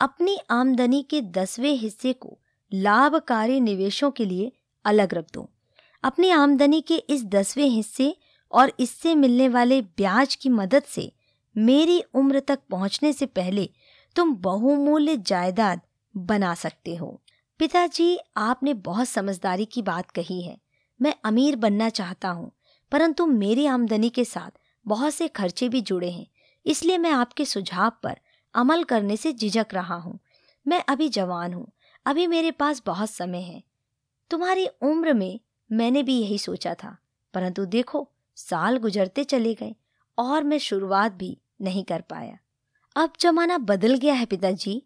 अपनी 0.00 0.38
आमदनी 0.50 1.02
के 1.02 1.20
दसवें 1.20 1.72
हिस्से 1.72 2.12
को 2.12 2.38
लाभकारी 2.72 3.60
निवेशों 3.60 4.10
के 4.10 4.24
लिए 4.24 4.50
अलग 4.84 5.14
रख 5.14 5.26
दो। 5.34 5.48
अपनी 6.04 6.30
आमदनी 6.30 6.80
के 6.80 6.96
इस 6.96 7.24
दसवें 7.24 7.66
हिस्से 7.66 8.14
और 8.52 8.72
इससे 8.80 9.14
मिलने 9.14 9.48
वाले 9.48 9.80
ब्याज 9.80 10.34
की 10.34 10.48
मदद 10.48 10.82
से 10.82 11.10
मेरी 11.56 12.02
उम्र 12.14 12.40
तक 12.40 12.58
पहुँचने 12.70 13.12
से 13.12 13.26
पहले 13.26 13.68
तुम 14.16 14.34
बहुमूल्य 14.36 15.16
जायदाद 15.16 15.80
बना 16.14 16.54
सकते 16.54 16.94
हो। 16.96 17.20
पिताजी, 17.60 18.18
आपने 18.36 18.74
बहुत 18.74 19.08
समझदारी 19.08 19.64
की 19.64 19.82
बात 19.82 20.10
कही 20.10 20.40
है। 20.42 20.56
मैं 21.00 21.14
अमीर 21.24 21.56
बनना 21.56 21.88
चाहता 21.88 22.28
हूँ, 22.28 22.50
परंतु 22.92 23.26
मेरी 23.26 23.66
आमदनी 23.66 24.08
के 24.10 24.24
साथ 24.24 24.58
बहुत 24.86 25.14
से 25.14 25.28
खर्चे 25.28 25.68
भी 25.68 25.80
जुड़े 25.80 26.10
हैं, 26.10 26.26
इसलिए 26.66 26.98
मैं 26.98 27.10
आपके 27.10 27.44
सुझाव 27.44 27.92
पर 28.02 28.16
अमल 28.54 28.84
करने 28.84 29.16
से 29.16 29.32
झिझक 29.32 29.74
रहा 29.74 29.94
हूँ। 29.94 30.18
मैं 30.66 30.82
अभी 30.88 31.08
जवान 31.08 31.54
हूँ 31.54 31.66
अभी 32.06 32.26
मेरे 32.26 32.50
पास 32.50 32.82
बहुत 32.86 33.10
समय 33.10 33.40
है। 33.40 33.62
तुम्हारी 34.30 34.66
उम्र 34.66 35.12
में 35.12 35.40
मैंने 35.70 36.02
भी 36.02 36.18
यही 36.18 36.38
सोचा 36.38 36.74
था, 36.74 36.96
परंतु 37.34 37.64
देखो, 37.64 38.08
साल 38.36 38.76
गुजरते 38.76 39.24
चले 39.24 39.54
गए 39.54 39.74
और 40.18 40.44
मैं 40.44 40.58
शुरुआत 40.58 41.12
भी 41.12 41.36
नहीं 41.60 41.84
कर 41.84 42.00
पाया। 42.00 42.38
अब 42.96 43.12
जमाना 43.20 43.58
बदल 43.58 43.94
गया 43.94 44.14
है 44.14 44.26
पिताजी। 44.26 44.82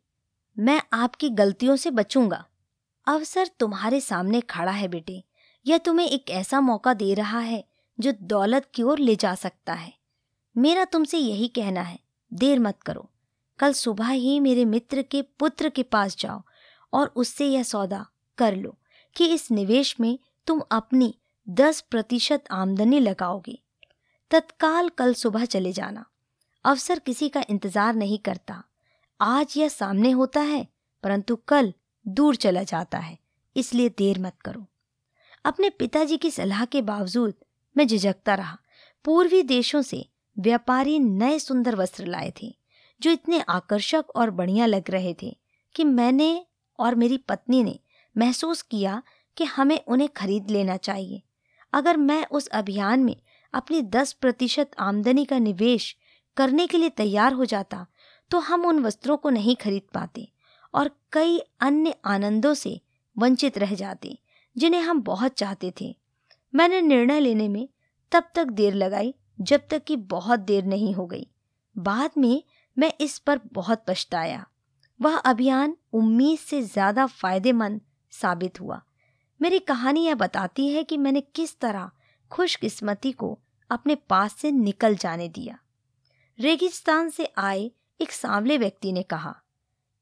मैं 0.56 0.80
आपकी 0.92 1.30
गलतियों 1.30 1.76
से 1.76 1.90
बचूँगा। 1.90 2.44
अवसर 3.06 3.48
तुम्हारे 3.60 4.00
सामने 4.00 4.40
खड़ा 4.40 4.72
है 4.72 4.88
बेटे। 4.88 5.22
यह 5.66 5.78
तुम्हें 5.78 6.08
एक 6.08 6.30
ऐसा 6.30 6.60
मौका 6.60 6.94
दे 6.94 7.12
रहा 7.14 7.38
है 7.38 7.64
जो 7.98 8.12
दौलत 8.22 8.70
की 8.74 8.82
ओर 8.82 8.98
ले 8.98 9.16
जा 9.16 9.34
सकता 9.34 9.74
है। 9.74 9.92
मेरा 10.56 10.84
तुमसे 10.84 11.18
यही 11.18 11.48
कहना 11.48 11.80
है, 11.80 11.98
देर 12.32 12.58
मत 12.58 12.82
करो। 12.82 13.10
कल 13.58 13.72
सुबह 13.72 14.08
ही 14.08 14.38
मेरे 14.40 14.64
मित्र 14.64 15.02
के 15.02 15.22
पुत्र 15.38 15.68
के 15.68 15.82
पास 15.82 16.16
जाओ 16.16 16.42
और 16.96 17.12
उससे 17.16 17.46
यह 17.46 17.62
सौदा 17.62 18.04
कर 18.38 18.56
लो 18.56 18.76
कि 19.16 19.26
इस 19.26 19.50
निवेश 19.50 19.94
में 20.00 20.18
तुम 20.46 20.60
अपनी 20.70 21.14
दस 21.48 21.80
प्रतिशत 21.80 22.44
आमदनी 22.50 23.00
लगाओगे। 23.00 23.58
तत्काल 24.30 24.88
कल 24.88 25.14
सुबह 25.14 25.44
चले 25.44 25.72
जाना। 25.72 26.04
अवसर 26.64 26.98
किसी 26.98 27.28
का 27.28 27.44
इंतज़ार 27.50 27.94
नहीं 27.94 28.18
करता। 28.18 28.62
आज 29.20 29.54
यह 29.56 29.68
सामने 29.68 30.10
होता 30.10 30.40
है, 30.40 30.66
परंतु 31.04 31.36
कल 31.48 31.72
दूर 32.06 32.36
चला 32.36 32.62
जाता 32.62 32.98
है, 32.98 33.18
इसलिए 33.56 33.88
देर 33.88 34.18
मत 34.18 34.34
करो। 34.44 34.66
अपने 35.44 35.70
पिताजी 35.70 36.16
की 36.16 36.30
सलाह 36.30 36.64
के 36.64 36.82
बावजूद 36.82 37.34
मैं 37.76 37.86
झिझकता 37.86 38.34
रहा। 38.34 38.58
पूर्वी 39.04 39.42
देशों 39.42 39.82
से 39.82 40.04
व्यापारी 40.36 40.98
नए 40.98 41.38
सुंदर 41.38 41.76
वस्त्र 41.76 42.06
लाए 42.06 42.32
थे, 42.42 42.54
जो 43.00 43.10
इतने 43.10 43.40
आकर्षक 43.40 44.10
और 44.16 44.30
बढ़िया 44.30 44.66
लग 44.66 44.90
रहे 44.90 45.14
थे 45.22 45.36
कि 45.74 45.84
मैंने 45.84 46.44
और 46.78 46.94
मेरी 46.94 47.18
पत्नी 47.18 47.62
ने 47.64 47.78
महसूस 48.16 48.62
किया 48.62 49.02
कि 49.36 49.44
हमें 49.44 49.80
उन्हें 49.88 50.08
खरीद 50.08 50.50
लेना 50.50 50.76
चाहिए। 50.76 51.22
अगर 51.72 51.96
मैं 51.96 52.24
उस 52.26 52.46
अभियान 52.46 53.00
में 53.00 53.16
अपनी 53.54 53.82
दस 53.82 54.12
प्रतिशत 54.12 54.70
आमदनी 54.78 55.24
का 55.24 55.38
निवेश 55.38 55.96
करने 56.36 56.66
के 56.66 56.78
लिए 56.78 56.88
तैयार 56.88 57.32
हो 57.32 57.44
जाता 57.44 57.86
तो 58.30 58.38
हम 58.38 58.64
उन 58.64 58.78
वस्त्रों 58.78 59.16
को 59.16 59.30
नहीं 59.30 59.56
खरीद 59.56 59.82
पाते 59.94 60.28
और 60.74 60.90
कई 61.12 61.38
अन्य 61.60 61.94
आनंदों 62.04 62.54
से 62.54 62.80
वंचित 63.16 63.58
रह 63.58 63.74
जाते, 63.74 64.18
जिन्हें 64.56 64.80
हम 64.80 65.00
बहुत 65.02 65.32
चाहते 65.32 65.72
थे। 65.80 65.94
मैंने 66.54 66.80
निर्णय 66.80 67.20
लेने 67.20 67.48
में 67.48 67.68
तब 68.12 68.24
तक 68.34 68.46
देर 68.46 68.74
लगाई, 68.74 69.14
जब 69.40 69.66
तक 69.70 69.84
कि 69.84 69.96
बहुत 69.96 70.40
देर 70.40 70.64
नहीं 70.64 70.94
हो 70.94 71.06
गई। 71.06 71.26
बाद 71.76 72.10
में 72.18 72.42
मैं 72.76 72.92
इस 73.00 73.18
पर 73.18 73.40
बहुत 73.52 73.84
पछताया। 73.88 74.46
वह 75.00 75.16
अभियान 75.16 75.76
उम्मीद 75.96 76.38
से 76.38 76.62
ज़्यादा 76.62 77.06
फ़ायदेमंद 77.06 77.80
साबित 78.12 78.60
हुआ। 78.60 78.80
मेरी 79.40 79.58
कहानी 79.58 80.04
यह 80.06 80.14
बताती 80.14 80.68
है 80.68 80.82
कि 80.84 80.96
मैंने 80.96 81.20
किस 81.34 81.58
तरह 81.60 81.90
खुशकिस्मती 82.30 83.12
को 83.12 83.38
अपने 83.70 83.94
पास 84.08 84.34
से 84.34 84.50
निकल 84.52 84.96
जाने 84.96 85.28
दिया। 85.28 85.58
रेगिस्तान 86.38 87.08
से 87.10 87.28
आए 87.38 87.70
एक 88.00 88.12
सांवले 88.12 88.58
व्यक्ति 88.58 88.92
ने 88.92 89.02
कहा, 89.02 89.34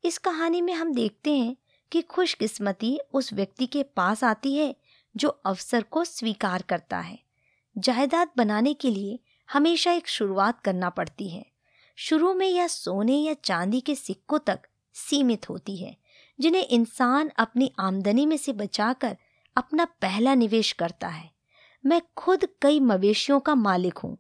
इस 0.05 0.19
कहानी 0.19 0.61
में 0.61 0.73
हम 0.73 0.93
देखते 0.95 1.31
हैं 1.31 1.57
कि 1.93 2.03
खुशकिस्मती 2.03 2.99
उस 3.15 3.33
व्यक्ति 3.33 3.67
के 3.67 3.83
पास 3.97 4.25
आती 4.25 4.55
है 4.57 4.75
जो 5.15 5.29
अवसर 5.29 5.83
को 5.83 6.05
स्वीकार 6.05 6.63
करता 6.63 6.99
है। 6.99 7.19
जायदाद 7.77 8.31
बनाने 8.37 8.75
के 8.75 8.91
लिए 8.91 9.19
हमेशा 9.49 9.93
एक 9.93 10.09
शुरुआत 10.09 10.61
करना 10.61 10.91
पड़ती 10.91 11.29
है। 11.29 11.45
शुरू 11.99 12.33
में 12.35 12.47
यह 12.47 12.67
सोने 12.67 13.17
या 13.17 13.35
चांदी 13.35 13.81
के 13.81 13.95
सिक्कों 13.95 14.39
तक 14.39 14.61
सीमित 14.95 15.49
होती 15.49 15.77
है, 15.77 15.97
जिन्हें 16.39 16.67
इंसान 16.67 17.31
अपनी 17.39 17.71
आमदनी 17.79 18.27
में 18.27 18.37
से 18.37 18.53
बचाकर 18.53 19.17
अपना 19.57 19.85
पहला 19.85 20.35
निवेश 20.35 20.73
करता 20.73 21.09
है। 21.09 21.31
मैं 21.85 22.01
खुद 22.17 22.49
कई 22.63 22.81
मवेशियों 22.81 23.41
का 23.41 23.55
मालिक 23.55 23.99
हूँ। 23.99 24.17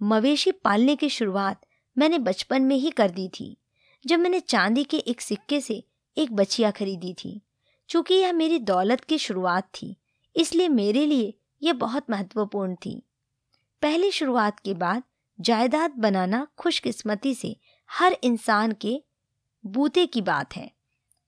मवेशी 0.00 0.52
पालने 0.52 0.96
की 0.96 1.08
शुरुआत 1.08 1.60
मैंने 1.96 2.18
बचपन 2.18 2.62
में 2.62 2.76
ही 2.76 2.90
कर 2.90 3.10
दी 3.10 3.28
थी, 3.28 3.56
जब 4.04 4.18
मैंने 4.18 4.40
चांदी 4.40 4.84
के 4.84 4.96
एक 4.96 5.20
सिक्के 5.20 5.60
से 5.60 5.82
एक 6.16 6.32
बछिया 6.32 6.70
खरीदी 6.70 7.14
थी। 7.14 7.40
चूँकि 7.88 8.14
यह 8.14 8.32
मेरी 8.32 8.58
दौलत 8.58 9.00
की 9.00 9.18
शुरुआत 9.18 9.68
थी, 9.74 9.96
इसलिए 10.36 10.68
मेरे 10.68 11.04
लिए 11.06 11.34
यह 11.62 11.72
बहुत 11.72 12.10
महत्वपूर्ण 12.10 12.74
थी। 12.74 13.02
पहली 13.82 14.10
शुरुआत 14.10 14.60
के 14.60 14.74
बाद 14.74 15.02
जायदाद 15.38 15.90
बनाना 15.90 16.46
खुशकिस्मती 16.58 17.34
से 17.34 17.56
हर 17.90 18.16
इंसान 18.22 18.72
के 18.72 19.02
बूते 19.64 20.06
की 20.06 20.20
बात 20.20 20.56
है। 20.56 20.70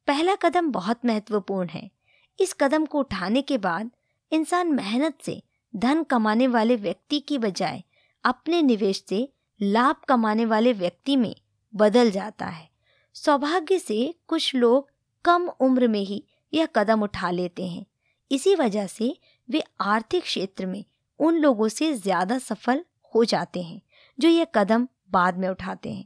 पहला 0.08 0.34
कदम 0.34 0.70
बहुत 0.70 1.04
महत्वपूर्ण 1.04 1.68
है। 1.68 1.90
इस 2.38 2.52
कदम 2.52 2.86
को 2.86 2.98
उठाने 2.98 3.42
के 3.42 3.58
बाद 3.58 3.90
इंसान 4.32 4.72
मेहनत 4.72 5.18
से 5.22 5.42
धन 5.74 6.02
कमाने 6.02 6.46
वाले 6.46 6.76
व्यक्ति 6.76 7.20
की 7.20 7.38
बजाय 7.38 7.82
अपने 8.24 8.62
निवेश 8.62 9.04
से 9.08 9.28
लाभ 9.60 9.96
कमाने 10.08 10.44
वाले 10.44 10.72
व्यक्ति 10.72 11.16
में 11.16 11.34
बदल 11.74 12.10
जाता 12.10 12.46
है। 12.46 12.68
सौभाग्य 13.16 13.78
से 13.78 14.14
कुछ 14.28 14.54
लोग 14.54 14.88
कम 15.24 15.48
उम्र 15.60 15.88
में 15.88 16.00
ही 16.00 16.22
यह 16.52 16.66
कदम 16.66 17.02
उठा 17.02 17.30
लेते 17.30 17.66
हैं। 17.66 17.84
इसी 18.30 18.54
वजह 18.54 18.86
से 18.86 19.16
वे 19.48 19.62
आर्थिक 19.80 20.22
क्षेत्र 20.22 20.66
में 20.66 20.84
उन 21.20 21.36
लोगों 21.36 21.68
से 21.68 21.92
ज़्यादा 21.94 22.38
सफल 22.38 22.84
हो 23.14 23.24
जाते 23.24 23.62
हैं, 23.62 23.80
जो 24.18 24.28
यह 24.28 24.44
कदम 24.44 24.88
बाद 25.10 25.38
में 25.38 25.48
उठाते 25.48 25.92
हैं। 25.92 26.04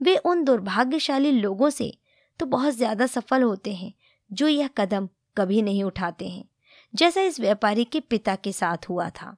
वे 0.00 0.16
उन 0.16 0.44
दुर्भाग्यशाली 0.44 1.30
लोगों 1.32 1.70
से 1.70 1.92
तो 2.40 2.46
बहुत 2.46 2.74
ज़्यादा 2.74 3.06
सफल 3.06 3.42
होते 3.42 3.74
हैं, 3.74 3.92
जो 4.30 4.48
यह 4.48 4.68
कदम 4.78 5.08
कभी 5.36 5.62
नहीं 5.62 5.82
उठाते 5.84 6.28
हैं, 6.28 6.44
जैसा 6.94 7.20
इस 7.22 7.38
व्यापारी 7.40 7.84
के 7.84 8.00
पिता 8.00 8.34
के 8.36 8.52
साथ 8.52 8.88
हुआ 8.88 9.08
था। 9.12 9.36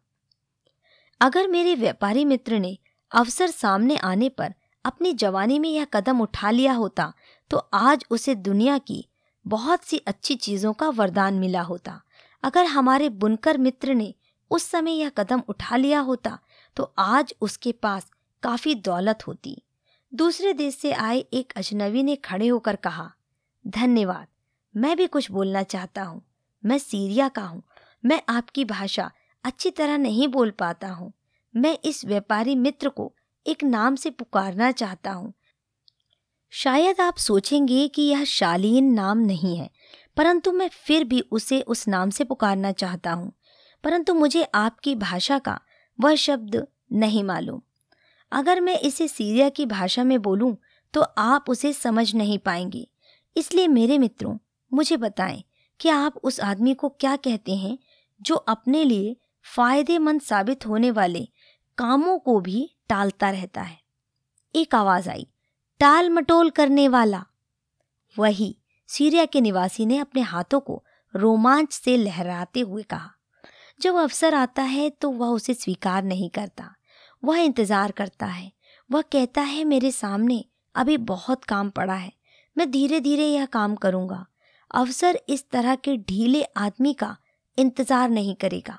अगर 1.21 1.49
मेरे 1.49 1.75
व्यापारी 1.75 2.25
मित्र 2.25 2.59
ने 2.59 2.77
अवसर 3.12 3.47
सामने 3.49 3.97
आने 3.99 4.29
पर 4.31 4.55
अपनी 4.85 5.12
जवानी 5.14 5.59
में 5.59 5.68
यह 5.68 5.85
कदम 5.85 6.21
उठा 6.21 6.51
लिया 6.51 6.73
होता 6.73 7.12
तो 7.51 7.59
आज 7.75 8.05
उसे 8.11 8.35
दुनिया 8.35 8.77
की 8.81 9.05
बहुत 9.44 9.85
सी 9.85 9.97
अच्छी 10.07 10.35
चीज़ों 10.37 10.73
का 10.73 10.88
वरदान 10.90 11.35
मिला 11.35 11.62
होता। 11.62 12.01
अगर 12.44 12.64
हमारे 12.66 13.09
बुनकर 13.11 13.59
मित्र 13.59 13.94
ने 13.94 14.12
उस 14.51 14.64
समय 14.64 14.92
यह 14.92 15.09
कदम 15.09 15.42
उठा 15.49 15.77
लिया 15.77 16.01
होता 16.01 16.38
तो 16.77 16.92
आज 16.99 17.35
उसके 17.40 17.73
पास 17.75 18.11
काफ़ी 18.42 18.75
दौलत 18.77 19.27
होती। 19.27 19.57
दूसरे 20.14 20.53
देश 20.53 20.75
से 20.75 20.92
आए 20.92 21.18
एक 21.18 21.53
अजनबी 21.57 22.03
ने 22.03 22.16
खड़े 22.16 22.47
होकर 22.49 22.77
कहा, 22.77 23.12
धन्यवाद, 23.66 24.27
मैं 24.77 24.97
भी 24.97 25.07
कुछ 25.07 25.31
बोलना 25.31 25.62
चाहता 25.62 26.03
हूँ। 26.03 26.23
मैं 26.64 26.79
सीरिया 26.79 27.29
का 27.29 27.42
हूँ। 27.42 27.62
मैं 28.05 28.23
आपकी 28.29 28.64
भाषा 28.64 29.11
अच्छी 29.44 29.71
तरह 29.71 29.97
नहीं 29.97 30.29
बोल 30.29 30.51
पाता 30.51 30.88
हूँ। 30.88 31.12
मैं 31.57 31.79
इस 31.85 32.05
व्यापारी 32.05 32.55
मित्र 32.55 32.88
को 32.88 33.14
एक 33.47 33.64
नाम 33.64 33.97
से 33.97 34.11
पुकारना 34.11 34.73
चाहता 34.73 35.11
हूँ। 35.11 35.33
शायद 36.51 37.01
आप 37.01 37.16
सोचेंगे 37.16 37.88
कि 37.88 38.03
यह 38.03 38.25
शालीन 38.25 38.92
नाम 38.92 39.18
नहीं 39.18 39.57
है, 39.57 39.71
परंतु 40.16 40.53
मैं 40.53 40.68
फिर 40.68 41.05
भी 41.05 41.21
उसे 41.21 41.61
उस 41.61 41.88
नाम 41.88 42.11
से 42.11 42.25
पुकारना 42.25 42.73
चाहता 42.73 43.12
हूँ। 43.12 43.33
परंतु 43.85 44.14
मुझे 44.14 44.42
आपकी 44.42 44.94
भाषा 44.94 45.38
का 45.38 45.61
वह 46.01 46.14
शब्द 46.14 46.66
नहीं 46.92 47.25
मालूम। 47.25 47.61
अगर 48.32 48.60
मैं 48.60 48.78
इसे 48.78 49.08
सीरिया 49.08 49.48
की 49.48 49.66
भाषा 49.66 50.04
में 50.04 50.20
बोलूँ 50.22 50.56
तो 50.94 51.00
आप 51.18 51.50
उसे 51.50 51.72
समझ 51.72 52.14
नहीं 52.14 52.38
पाएँगे। 52.38 52.86
इसलिए 53.36 53.68
मेरे 53.68 53.98
मित्रों, 53.98 54.36
मुझे 54.72 54.96
बताएँ 54.96 55.42
कि 55.80 55.88
आप 55.88 56.16
उस 56.16 56.40
आदमी 56.40 56.74
को 56.74 56.88
क्या 56.90 57.16
कहते 57.16 57.56
हैं, 57.56 57.78
जो 58.20 58.34
अपने 58.34 58.84
लिए 58.84 59.16
फ़ायदेमंद 59.46 60.20
साबित 60.20 60.66
होने 60.66 60.90
वाले 60.90 61.28
कामों 61.78 62.18
को 62.18 62.38
भी 62.40 62.70
टालता 62.88 63.30
रहता 63.30 63.62
है। 63.62 63.78
एक 64.54 64.74
आवाज़ 64.74 65.08
आई 65.10 65.26
टाल 65.80 66.10
मटोल 66.10 66.50
करने 66.50 66.88
वाला। 66.88 67.24
वही 68.16 68.56
सीरिया 68.88 69.24
के 69.24 69.40
निवासी 69.40 69.86
ने 69.86 69.98
अपने 69.98 70.20
हाथों 70.20 70.60
को 70.60 70.82
रोमांच 71.14 71.72
से 71.72 71.96
लहराते 71.96 72.60
हुए 72.60 72.82
कहा। 72.82 73.10
जब 73.80 73.94
अवसर 73.94 74.34
आता 74.34 74.62
है 74.62 74.88
तो 74.90 75.10
वह 75.10 75.26
उसे 75.26 75.54
स्वीकार 75.54 76.02
नहीं 76.02 76.30
करता। 76.30 76.74
वह 77.22 77.38
इंतज़ार 77.38 77.90
करता 77.90 78.26
है। 78.26 78.50
वह 78.90 79.02
कहता 79.02 79.42
है, 79.42 79.64
मेरे 79.64 79.90
सामने 79.92 80.44
अभी 80.74 80.96
बहुत 80.96 81.44
काम 81.44 81.70
पड़ा 81.70 81.94
है। 81.94 82.12
मैं 82.57 82.70
धीरे 82.70 83.00
धीरे 83.00 83.26
यह 83.26 83.46
काम 83.46 83.74
करूँगा। 83.76 84.24
अवसर 84.70 85.20
इस 85.28 85.48
तरह 85.50 85.74
के 85.74 85.96
ढीले 85.98 86.42
आदमी 86.57 86.92
का 86.94 87.16
इंतज़ार 87.59 88.09
नहीं 88.11 88.35
करेगा। 88.35 88.78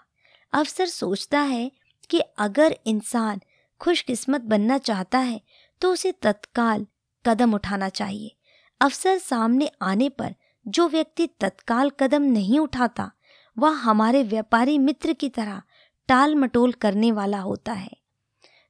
अवसर 0.53 0.85
सोचता 0.87 1.39
है 1.41 1.71
कि 2.09 2.19
अगर 2.39 2.75
इंसान 2.85 3.41
खुशकिस्मत 3.81 4.41
बनना 4.43 4.77
चाहता 4.79 5.19
है 5.19 5.39
तो 5.81 5.91
उसे 5.93 6.11
तत्काल 6.21 6.85
कदम 7.25 7.53
उठाना 7.53 7.89
चाहिए। 7.91 8.35
अवसर 8.81 9.17
सामने 9.17 9.69
आने 9.81 10.09
पर 10.09 10.33
जो 10.65 10.87
व्यक्ति 10.87 11.27
तत्काल 11.39 11.89
कदम 11.99 12.21
नहीं 12.23 12.59
उठाता, 12.59 13.09
वह 13.57 13.77
हमारे 13.79 14.23
व्यापारी 14.23 14.77
मित्र 14.77 15.13
की 15.13 15.29
तरह 15.29 15.61
टाल 16.09 16.35
मटोल 16.35 16.71
करने 16.73 17.11
वाला 17.11 17.39
होता 17.39 17.73
है। 17.73 17.89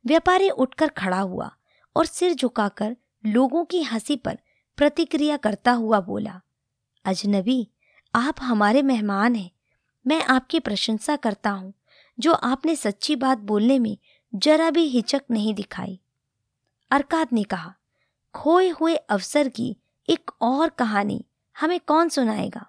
व्यापारी 0.05 0.49
उठकर 0.49 0.87
खड़ा 0.87 1.19
हुआ 1.19 1.51
और 1.95 2.05
सिर 2.05 2.33
झुकाकर 2.33 2.97
लोगों 3.25 3.65
की 3.65 3.83
हँसी 3.83 4.15
पर 4.15 4.39
प्रतिक्रिया 4.77 5.37
करता 5.37 5.71
हुआ 5.71 5.99
बोला, 5.99 6.41
अजनबी, 7.05 7.71
आप 8.15 8.35
हमारे 8.41 8.81
मेहमान 8.81 9.35
हैं। 9.35 9.51
मैं 10.07 10.23
आपकी 10.23 10.59
प्रशंसा 10.59 11.15
करता 11.15 11.49
हूँ, 11.49 11.73
जो 12.19 12.33
आपने 12.33 12.75
सच्ची 12.75 13.15
बात 13.15 13.37
बोलने 13.37 13.79
में 13.79 13.97
जरा 14.35 14.69
भी 14.69 14.83
हिचक 14.83 15.21
नहीं 15.31 15.53
दिखाई। 15.53 16.01
अरकाद 16.91 17.27
ने 17.33 17.43
कहा, 17.43 17.75
खोए 18.33 18.69
हुए 18.69 18.95
अवसर 18.95 19.49
की 19.49 19.77
एक 20.09 20.31
और 20.41 20.69
कहानी 20.69 21.25
हमें 21.59 21.79
कौन 21.79 22.09
सुनाएगा? 22.09 22.67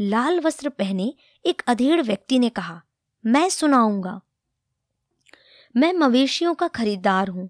लाल 0.00 0.40
वस्त्र 0.40 0.68
पहने 0.68 1.14
एक 1.46 1.62
अधेड़ 1.66 2.02
व्यक्ति 2.02 2.38
ने 2.38 2.48
कहा, 2.48 2.82
मैं 3.26 3.48
सुनाऊँगा। 3.48 4.20
मैं 5.78 5.92
मवेशियों 5.92 6.54
का 6.54 6.66
खरीदार 6.68 7.28
हूँ 7.28 7.48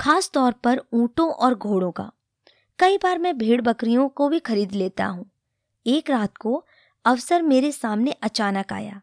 खास 0.00 0.30
तौर 0.34 0.52
पर 0.64 0.80
ऊंटों 0.92 1.28
और 1.28 1.54
घोड़ों 1.54 1.90
का। 1.92 2.10
कई 2.78 2.96
बार 2.98 3.18
मैं 3.18 3.36
भेड़ 3.38 3.60
बकरियों 3.60 4.08
को 4.08 4.28
भी 4.28 4.38
खरीद 4.38 4.72
लेता 4.72 5.06
हूँ। 5.06 5.24
एक 5.86 6.10
रात 6.10 6.36
को 6.36 6.64
अवसर 7.04 7.42
मेरे 7.42 7.70
सामने 7.72 8.12
अचानक 8.22 8.72
आया, 8.72 9.00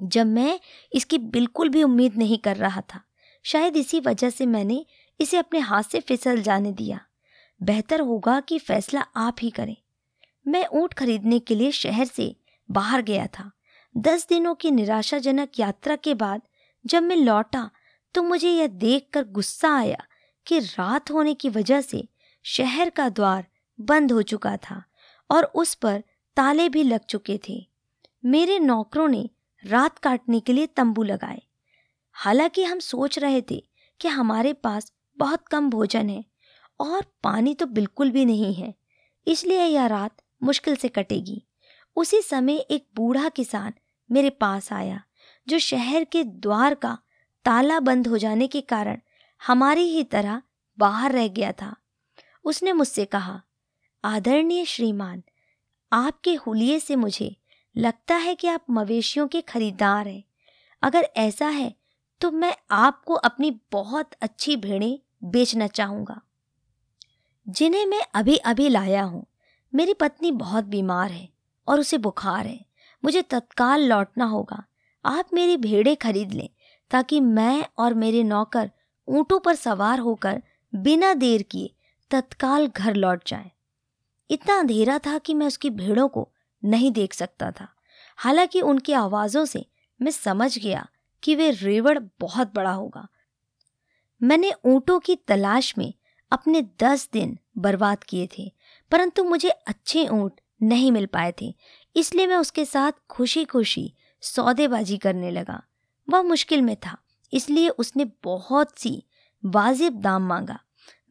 जब 0.00 0.26
मैं 0.26 0.58
इसकी 0.92 1.18
बिल्कुल 1.18 1.68
भी 1.68 1.82
उम्मीद 1.82 2.16
नहीं 2.16 2.38
कर 2.38 2.56
रहा 2.56 2.80
था। 2.94 3.02
शायद 3.44 3.76
इसी 3.76 4.00
वजह 4.00 4.30
से 4.30 4.46
मैंने 4.46 4.84
इसे 5.20 5.38
अपने 5.38 5.58
हाथ 5.60 5.82
से 5.82 6.00
फिसल 6.00 6.42
जाने 6.42 6.72
दिया। 6.72 7.00
बेहतर 7.60 8.00
होगा 8.02 8.40
कि 8.40 8.58
फैसला 8.60 9.06
आप 9.16 9.36
ही 9.42 9.50
करें। 9.50 9.76
मैं 10.46 10.66
ऊँट 10.74 10.94
खरीदने 10.94 11.38
के 11.38 11.54
लिए 11.54 11.70
शहर 11.72 12.06
से 12.06 12.34
बाहर 12.68 13.02
गया 13.02 13.26
था। 13.28 13.50
दस 13.94 14.26
दिनों 14.28 14.54
की 14.54 14.70
निराशाजनक 14.70 15.60
यात्रा 15.60 15.96
के 15.96 16.14
बाद 16.14 16.42
जब 16.84 17.02
मैं 17.02 17.16
लौटा 17.16 17.70
तो 18.14 18.22
मुझे 18.22 18.50
यह 18.50 18.66
देखकर 18.66 19.24
गुस्सा 19.24 19.74
आया 19.76 20.04
कि 20.46 20.58
रात 20.58 21.10
होने 21.10 21.34
की 21.34 21.48
वजह 21.48 21.80
से 21.80 22.06
शहर 22.44 22.90
का 22.90 23.08
द्वार 23.08 23.46
बंद 23.78 24.12
हो 24.12 24.22
चुका 24.22 24.56
था 24.56 24.82
और 25.30 25.44
उस 25.44 25.74
पर 25.74 26.02
ताले 26.36 26.68
भी 26.68 26.82
लग 26.82 27.04
चुके 27.04 27.38
थे। 27.48 27.66
मेरे 28.24 28.58
नौकरों 28.58 29.08
ने 29.08 29.28
रात 29.64 29.98
काटने 29.98 30.40
के 30.40 30.52
लिए 30.52 30.66
तंबू 30.66 31.02
लगाए। 31.02 31.42
हालाँकि 32.12 32.64
हम 32.64 32.78
सोच 32.78 33.18
रहे 33.18 33.42
थे 33.42 33.62
कि 34.00 34.08
हमारे 34.08 34.52
पास 34.52 34.92
बहुत 35.18 35.48
कम 35.48 35.70
भोजन 35.70 36.08
है 36.08 36.24
और 36.80 37.04
पानी 37.22 37.54
तो 37.54 37.66
बिल्कुल 37.66 38.10
भी 38.10 38.24
नहीं 38.24 38.54
है, 38.54 38.74
इसलिए 39.26 39.64
यह 39.64 39.86
रात 39.86 40.22
मुश्किल 40.42 40.76
से 40.76 40.88
कटेगी। 40.88 41.42
उसी 41.96 42.20
समय 42.22 42.56
एक 42.56 42.86
बूढ़ा 42.96 43.28
किसान 43.28 43.72
मेरे 44.10 44.30
पास 44.30 44.72
आया। 44.72 45.03
जो 45.48 45.58
शहर 45.58 46.04
के 46.04 46.24
द्वार 46.24 46.74
का 46.74 46.98
ताला 47.44 47.80
बंद 47.80 48.06
हो 48.06 48.18
जाने 48.18 48.46
के 48.46 48.60
कारण 48.60 48.98
हमारी 49.46 49.82
ही 49.82 50.04
तरह 50.04 50.42
बाहर 50.78 51.12
रह 51.12 51.28
गया 51.28 51.52
था। 51.52 51.76
उसने 52.44 52.72
मुझसे 52.72 53.04
कहा, 53.04 53.42
आदरणीय 54.04 54.64
श्रीमान, 54.64 55.22
आपके 55.92 56.34
हुलिये 56.34 56.80
से 56.80 56.96
मुझे 56.96 57.36
लगता 57.76 58.14
है 58.14 58.34
कि 58.34 58.48
आप 58.48 58.64
मवेशियों 58.70 59.28
के 59.28 59.40
खरीदार 59.40 60.08
हैं। 60.08 60.24
अगर 60.82 61.02
ऐसा 61.16 61.46
है 61.46 61.74
तो 62.20 62.30
मैं 62.30 62.56
आपको 62.70 63.14
अपनी 63.14 63.60
बहुत 63.72 64.10
अच्छी 64.22 64.56
भेड़ें 64.56 64.98
बेचना 65.24 65.66
चाहूँगा। 65.66 66.20
जिन्हें 67.48 67.86
मैं 67.86 68.02
अभी 68.14 68.36
अभी 68.36 68.68
लाया 68.68 69.02
हूँ। 69.02 69.26
मेरी 69.74 69.94
पत्नी 69.94 70.30
बहुत 70.32 70.64
बीमार 70.64 71.10
है 71.10 71.28
और 71.68 71.80
उसे 71.80 71.98
बुखार 71.98 72.46
है। 72.46 72.64
मुझे 73.04 73.22
तत्काल 73.22 73.82
लौटना 73.82 74.24
होगा। 74.24 74.64
आप 75.04 75.28
मेरी 75.34 75.56
भेड़े 75.56 75.94
खरीद 75.94 76.32
लें, 76.32 76.48
ताकि 76.90 77.20
मैं 77.20 77.64
और 77.78 77.94
मेरे 77.94 78.22
नौकर 78.22 78.70
ऊँटों 79.08 79.38
पर 79.40 79.54
सवार 79.54 79.98
होकर 79.98 80.42
बिना 80.72 81.12
देर 81.14 81.42
किए 81.42 81.74
तत्काल 82.10 82.66
घर 82.68 82.94
लौट 82.94 83.26
जाएँ। 83.26 83.50
इतना 84.30 84.58
अंधेरा 84.58 84.98
था 84.98 85.18
कि 85.18 85.34
मैं 85.34 85.46
उसकी 85.46 85.70
भेड़ों 85.70 86.08
को 86.08 86.28
नहीं 86.62 86.90
देख 86.92 87.14
सकता 87.14 87.50
था 87.50 87.68
हालाँकि 88.18 88.60
उनकी 88.60 88.92
आवाज़ों 88.92 89.44
से 89.44 89.64
मैं 90.00 90.10
समझ 90.10 90.58
गया 90.58 90.86
कि 91.22 91.34
वे 91.34 91.50
रेवड़ 91.50 91.98
बहुत 92.20 92.54
बड़ा 92.54 92.72
होगा 92.72 93.06
मैंने 94.20 94.52
ऊँटों 94.64 94.98
की 95.00 95.16
तलाश 95.28 95.72
में 95.78 95.92
अपने 96.32 96.62
दस 96.80 97.08
दिन 97.12 97.38
बर्बाद 97.58 98.04
किए 98.04 98.28
थे, 98.38 98.50
परंतु 98.92 99.24
मुझे 99.24 99.48
अच्छे 99.48 100.06
ऊँट 100.08 100.40
नहीं 100.62 100.90
मिल 100.92 101.06
पाए 101.06 101.32
थे, 101.40 101.54
इसलिए 101.96 102.26
मैं 102.26 102.36
उसके 102.36 102.64
साथ 102.64 102.92
खुशी 103.10 103.44
खुशी 103.44 103.92
सौदेबाजी 104.24 104.96
करने 104.96 105.30
लगा। 105.30 105.62
वह 106.10 106.22
मुश्किल 106.22 106.62
में 106.62 106.76
था, 106.76 106.98
इसलिए 107.32 107.68
उसने 107.68 108.04
बहुत 108.24 108.78
सी 108.78 109.04
वाजिब 109.44 110.00
दाम 110.00 110.22
मांगा। 110.22 110.58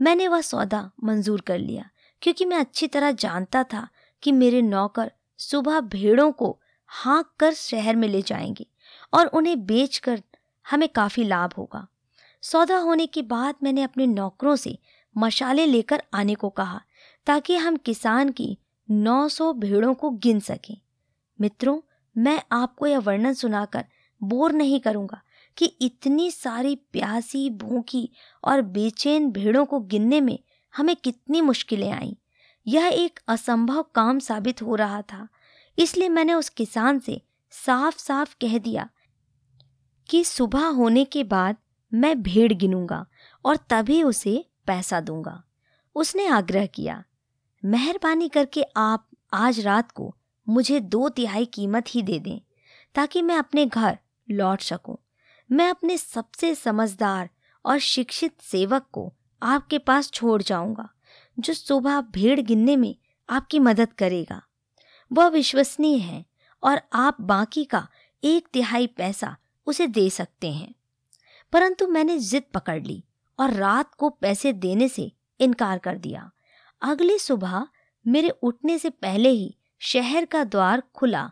मैंने 0.02 0.28
वह 0.28 0.42
सौदा 0.42 0.92
मंजूर 1.04 1.42
कर 1.42 1.60
लिया, 1.60 1.90
क्योंकि 2.22 2.46
मैं 2.46 2.58
अच्छी 2.58 2.88
तरह 2.88 3.12
जानता 3.12 3.64
था 3.64 3.88
कि 4.24 4.32
मेरे 4.32 4.62
नौकर 4.62 5.12
सुबह 5.38 5.80
भेड़ों 5.80 6.32
को 6.32 6.60
हाँक 6.88 7.32
कर 7.40 7.54
शहर 7.54 7.96
में 7.96 8.08
ले 8.08 8.22
जाएँगे 8.22 8.68
और 9.14 9.28
उन्हें 9.28 9.66
बेचकर 9.66 10.22
हमें 10.72 10.90
काफ़ी 10.90 11.24
लाभ 11.24 11.54
होगा। 11.58 11.88
सौदा 12.42 12.78
होने 12.78 13.06
के 13.06 13.22
बाद 13.22 13.56
मैंने 13.64 13.82
अपने 13.82 14.08
नौकरों 14.08 14.56
से 14.56 14.80
मशाले 15.18 15.66
लेकर 15.66 16.04
आने 16.14 16.36
को 16.36 16.50
कहा, 16.50 16.82
ताकि 17.26 17.56
हम 17.56 17.78
किसान 17.78 18.30
की 18.30 18.58
900 18.92 19.54
भेड़ों 19.54 19.94
को 19.94 20.10
गिन 20.10 20.40
सकें। 20.40 20.78
मित्रों 21.42 21.80
मैं 22.16 22.42
आपको 22.52 22.88
यह 22.88 23.00
वर्णन 23.00 23.34
सुनाकर 23.34 23.86
बोर 24.22 24.52
नहीं 24.52 24.80
करूँगा 24.80 25.22
कि 25.58 25.66
इतनी 25.66 26.30
सारी 26.32 26.76
प्यासी, 26.92 27.50
भूखी 27.50 28.10
और 28.44 28.62
बेचैन 28.62 29.32
भेड़ों 29.32 29.66
को 29.66 29.80
गिनने 29.80 30.22
में 30.22 30.38
हमें 30.74 30.96
कितनी 30.96 31.42
मुश्किलें 31.42 31.92
आईं। 31.92 32.14
यह 32.68 32.86
एक 32.86 33.20
असंभव 33.28 33.86
काम 33.96 34.20
साबित 34.20 34.62
हो 34.62 34.76
रहा 34.76 35.02
था, 35.02 35.28
इसलिए 35.78 36.10
मैंने 36.10 36.34
उस 36.34 36.50
किसान 36.50 37.00
से 37.00 37.22
साफ़ 37.54 37.98
साफ़ 37.98 38.36
कह 38.42 38.58
दिया 38.58 38.90
कि 40.10 40.24
सुबह 40.24 40.66
होने 40.68 41.06
के 41.06 41.24
बाद 41.24 41.58
मैं 41.92 42.22
भेड़ 42.22 42.52
गिनूँगा 42.54 43.06
और 43.46 43.58
तभी 43.70 44.02
उसे 44.04 44.44
पैसा 44.68 45.00
दूँगा। 45.02 45.42
उसने 45.96 46.28
आग्रह 46.28 46.66
किया, 46.66 47.04
मेहरबानी 47.64 48.30
करके 48.30 48.64
आप 48.78 49.08
आज 49.34 49.60
रात 49.60 49.92
को 49.92 50.16
मुझे 50.50 50.80
दो 50.80 51.10
तिहाई 51.10 51.46
कीमत 51.46 51.86
ही 51.90 52.02
दे 52.02 52.20
दें, 52.20 52.40
ताकि 52.96 53.22
मैं 53.22 53.36
अपने 53.36 53.66
घर 53.66 53.98
लौट 54.32 54.62
सकूँ। 54.62 54.98
मैं 55.52 55.70
अपने 55.70 55.98
सबसे 55.98 56.56
समझदार 56.56 57.30
और 57.66 57.80
शिक्षित 57.80 58.42
सेवक 58.42 58.86
को 58.92 59.14
आपके 59.44 59.78
पास 59.78 60.12
छोड़ 60.12 60.42
जाऊँगा, 60.42 60.90
जो 61.40 61.54
सुबह 61.54 62.02
भेड़ 62.02 62.40
गिनने 62.40 62.76
में 62.76 62.96
आपकी 63.30 63.60
मदद 63.60 63.94
करेगा। 63.94 64.44
वह 65.14 65.28
विश्वसनीय 65.28 65.98
है 65.98 66.26
और 66.64 66.82
आप 66.94 67.22
बाकी 67.22 67.66
का 67.66 67.88
एक 68.24 68.48
तिहाई 68.54 68.88
पैसा 68.88 69.38
उसे 69.68 69.88
दे 69.88 70.10
सकते 70.10 70.52
हैं। 70.52 70.76
परंतु 71.52 71.88
मैंने 71.88 72.20
जिद 72.20 72.44
पकड़ 72.54 72.84
ली 72.84 73.04
और 73.40 73.54
रात 73.54 73.96
को 73.96 74.10
पैसे 74.10 74.54
देने 74.54 74.88
से 74.88 75.12
इनकार 75.40 75.78
कर 75.78 75.98
दिया। 75.98 76.32
अगली 76.82 77.20
सुबह 77.20 77.68
मेरे 78.08 78.30
उठने 78.30 78.80
से 78.80 78.90
पहले 78.90 79.30
ही 79.30 79.58
शहर 79.84 80.26
का 80.26 80.44
द्वार 80.44 80.82
खुला 80.96 81.30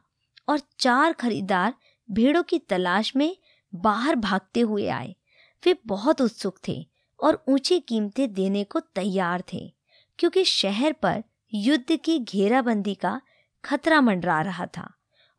और 0.48 0.62
चार 0.80 1.14
खरीदार 1.14 1.74
भेड़ों 2.10 2.44
की 2.44 2.58
तलाश 2.60 3.16
में 3.16 3.36
बाहर 3.74 4.16
भागते 4.16 4.60
हुए 4.62 4.88
आए। 4.90 5.16
वे 5.64 5.76
बहुत 5.86 6.22
उत्सुक 6.22 6.58
थे 6.68 6.76
और 7.20 7.44
ऊँची 7.50 7.80
कीमतें 7.80 8.34
देने 8.34 8.64
को 8.64 8.80
तैयार 8.80 9.44
थे, 9.54 9.72
क्योंकि 10.20 10.44
शहर 10.46 10.94
पर 10.94 11.24
युद्ध 11.54 11.98
की 11.98 12.18
घेराबंदी 12.20 12.96
का 12.96 13.20
खतरा 13.64 14.02
मंडरा 14.02 14.42
रहा 14.42 14.66
था 14.68 14.90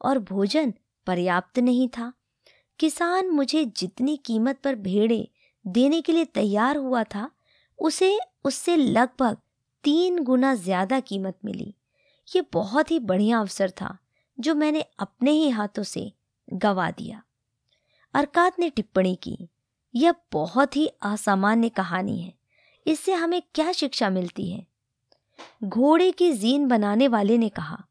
और 0.00 0.18
भोजन 0.18 0.72
पर्याप्त 1.06 1.58
नहीं 1.58 1.88
था। 1.88 2.12
किसान 2.80 3.28
मुझे 3.30 3.64
जितनी 3.76 4.16
कीमत 4.16 4.60
पर 4.64 4.74
भेड़े 4.74 5.26
देने 5.64 6.00
के 6.00 6.12
लिए 6.12 6.24
तैयार 6.24 6.76
हुआ 6.76 7.04
था, 7.04 7.30
उसे, 7.78 8.18
उससे 8.44 8.76
लगभग 8.76 9.36
तीन 9.84 10.22
गुना 10.24 10.54
ज़्यादा 10.54 11.00
कीमत 11.00 11.38
मिली। 11.44 11.74
ये 12.32 12.42
बहुत 12.52 12.90
ही 12.90 12.98
बढ़िया 13.00 13.38
अवसर 13.40 13.70
था, 13.70 13.96
जो 14.38 14.54
मैंने 14.54 14.84
अपने 14.98 15.30
ही 15.30 15.48
हाथों 15.50 15.82
से 15.82 16.12
गवा 16.48 16.90
दिया। 16.90 17.22
अरकात 18.14 18.58
ने 18.58 18.68
टिप्पणी 18.70 19.14
की, 19.22 19.36
यह 19.94 20.14
बहुत 20.32 20.76
ही 20.76 20.86
असामान्य 21.02 21.68
कहानी 21.68 22.20
है, 22.20 22.32
इससे 22.86 23.12
हमें 23.12 23.42
क्या 23.54 23.72
शिक्षा 23.72 24.10
मिलती 24.10 24.50
है? 24.50 24.66
घोड़े 25.64 26.10
की 26.12 26.32
जीन 26.32 26.66
बनाने 26.68 27.08
वाले 27.08 27.38
ने 27.38 27.48
कहा, 27.48 27.82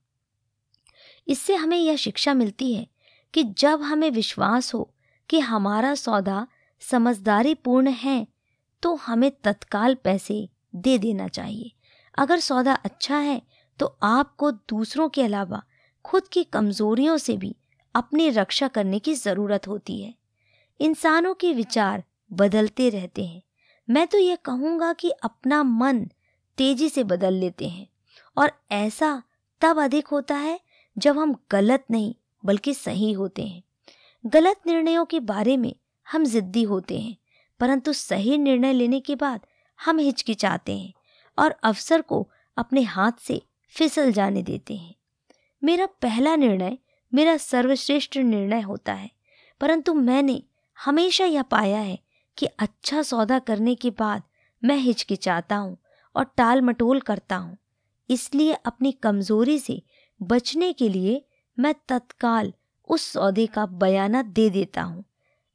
इससे 1.27 1.55
हमें 1.55 1.77
यह 1.77 1.95
शिक्षा 1.95 2.33
मिलती 2.33 2.73
है 2.73 2.87
कि 3.33 3.43
जब 3.43 3.81
हमें 3.81 4.09
विश्वास 4.11 4.73
हो 4.73 4.89
कि 5.29 5.39
हमारा 5.39 5.93
सौदा 5.95 6.45
समझदारी 6.81 7.53
पूर्ण 7.55 7.89
है 7.89 8.25
तो 8.83 8.93
हमें 8.95 9.31
तत्काल 9.43 9.95
पैसे 9.95 10.47
दे 10.75 10.97
देना 10.97 11.27
चाहिए। 11.27 11.71
अगर 12.17 12.39
सौदा 12.39 12.73
अच्छा 12.75 13.17
है 13.17 13.41
तो 13.81 13.97
आपको 14.03 14.51
दूसरों 14.51 15.09
के 15.09 15.23
अलावा 15.23 15.63
खुद 16.05 16.27
की 16.27 16.43
कमजोरियों 16.43 17.17
से 17.17 17.37
भी 17.37 17.55
अपनी 17.95 18.29
रक्षा 18.29 18.67
करने 18.67 18.99
की 18.99 19.13
ज़रूरत 19.13 19.67
होती 19.67 20.01
है। 20.01 20.13
इंसानों 20.79 21.33
के 21.33 21.53
विचार 21.53 22.03
बदलते 22.31 22.89
रहते 22.89 23.25
हैं। 23.25 23.41
मैं 23.89 24.07
तो 24.07 24.17
यह 24.17 24.35
कहूँगा 24.35 24.93
कि 24.93 25.09
अपना 25.09 25.63
मन 25.63 26.05
तेज़ी 26.57 26.89
से 26.89 27.03
बदल 27.03 27.33
लेते 27.33 27.69
हैं 27.69 27.87
और 28.37 28.51
ऐसा 28.71 29.23
तब 29.61 29.79
अधिक 29.79 30.07
होता 30.07 30.35
है 30.35 30.59
जब 30.97 31.19
हम 31.19 31.35
गलत 31.51 31.85
नहीं, 31.91 32.15
बल्कि 32.45 32.73
सही 32.73 33.11
होते 33.11 33.45
हैं। 33.45 33.63
गलत 34.25 34.61
निर्णयों 34.67 35.05
के 35.05 35.19
बारे 35.19 35.57
में 35.57 35.73
हम 36.11 36.25
जिद्दी 36.25 36.63
होते 36.63 36.99
हैं, 36.99 37.15
परंतु 37.59 37.93
सही 37.93 38.37
निर्णय 38.37 38.73
लेने 38.73 38.99
के 38.99 39.15
बाद 39.15 39.45
हम 39.85 39.99
हिचकिचाते 39.99 40.77
हैं 40.79 40.93
और 41.37 41.55
अवसर 41.63 42.01
को 42.01 42.29
अपने 42.57 42.81
हाथ 42.81 43.11
से 43.19 43.41
फिसल 43.75 44.11
जाने 44.11 44.41
देते 44.43 44.75
हैं। 44.75 44.95
मेरा 45.61 45.85
पहला 46.01 46.35
निर्णय, 46.35 46.77
मेरा 47.13 47.35
सर्वश्रेष्ठ 47.37 48.17
निर्णय 48.17 48.61
होता 48.61 48.93
है, 48.93 49.09
परंतु 49.61 49.93
मैंने 49.93 50.41
हमेशा 50.77 51.25
यह 51.25 51.41
पाया 51.41 51.79
है 51.79 51.99
कि 52.37 52.45
अच्छा 52.45 53.01
सौदा 53.01 53.39
करने 53.39 53.75
के 53.75 53.89
बाद 53.89 54.23
मैं 54.63 54.77
हिचकिचाता 54.77 55.55
हूँ 55.55 55.77
और 56.15 56.25
टाल 56.37 56.61
मटोल 56.61 56.99
करता 56.99 57.35
हूँ। 57.35 57.57
इसलिए 58.09 58.53
अपनी 58.65 58.91
कमज़ोरी 58.91 59.59
से 59.59 59.81
बचने 60.21 60.71
के 60.73 60.89
लिए 60.89 61.23
मैं 61.57 61.73
तत्काल 61.87 62.53
उस 62.89 63.01
सौदे 63.03 63.45
का 63.47 63.65
बयाना 63.65 64.21
दे 64.21 64.49
देता 64.49 64.81
हूँ। 64.81 65.03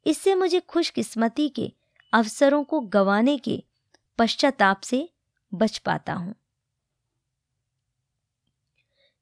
इससे 0.05 0.35
मुझे 0.35 0.59
खुशकिस्मती 0.59 1.47
के 1.49 1.71
अवसरों 2.13 2.63
को 2.63 2.79
गंवाने 2.79 3.37
के 3.37 3.63
पश्चाताप 4.19 4.81
से 4.81 5.07
बच 5.51 5.77
पाता 5.77 6.13
हूँ। 6.13 6.33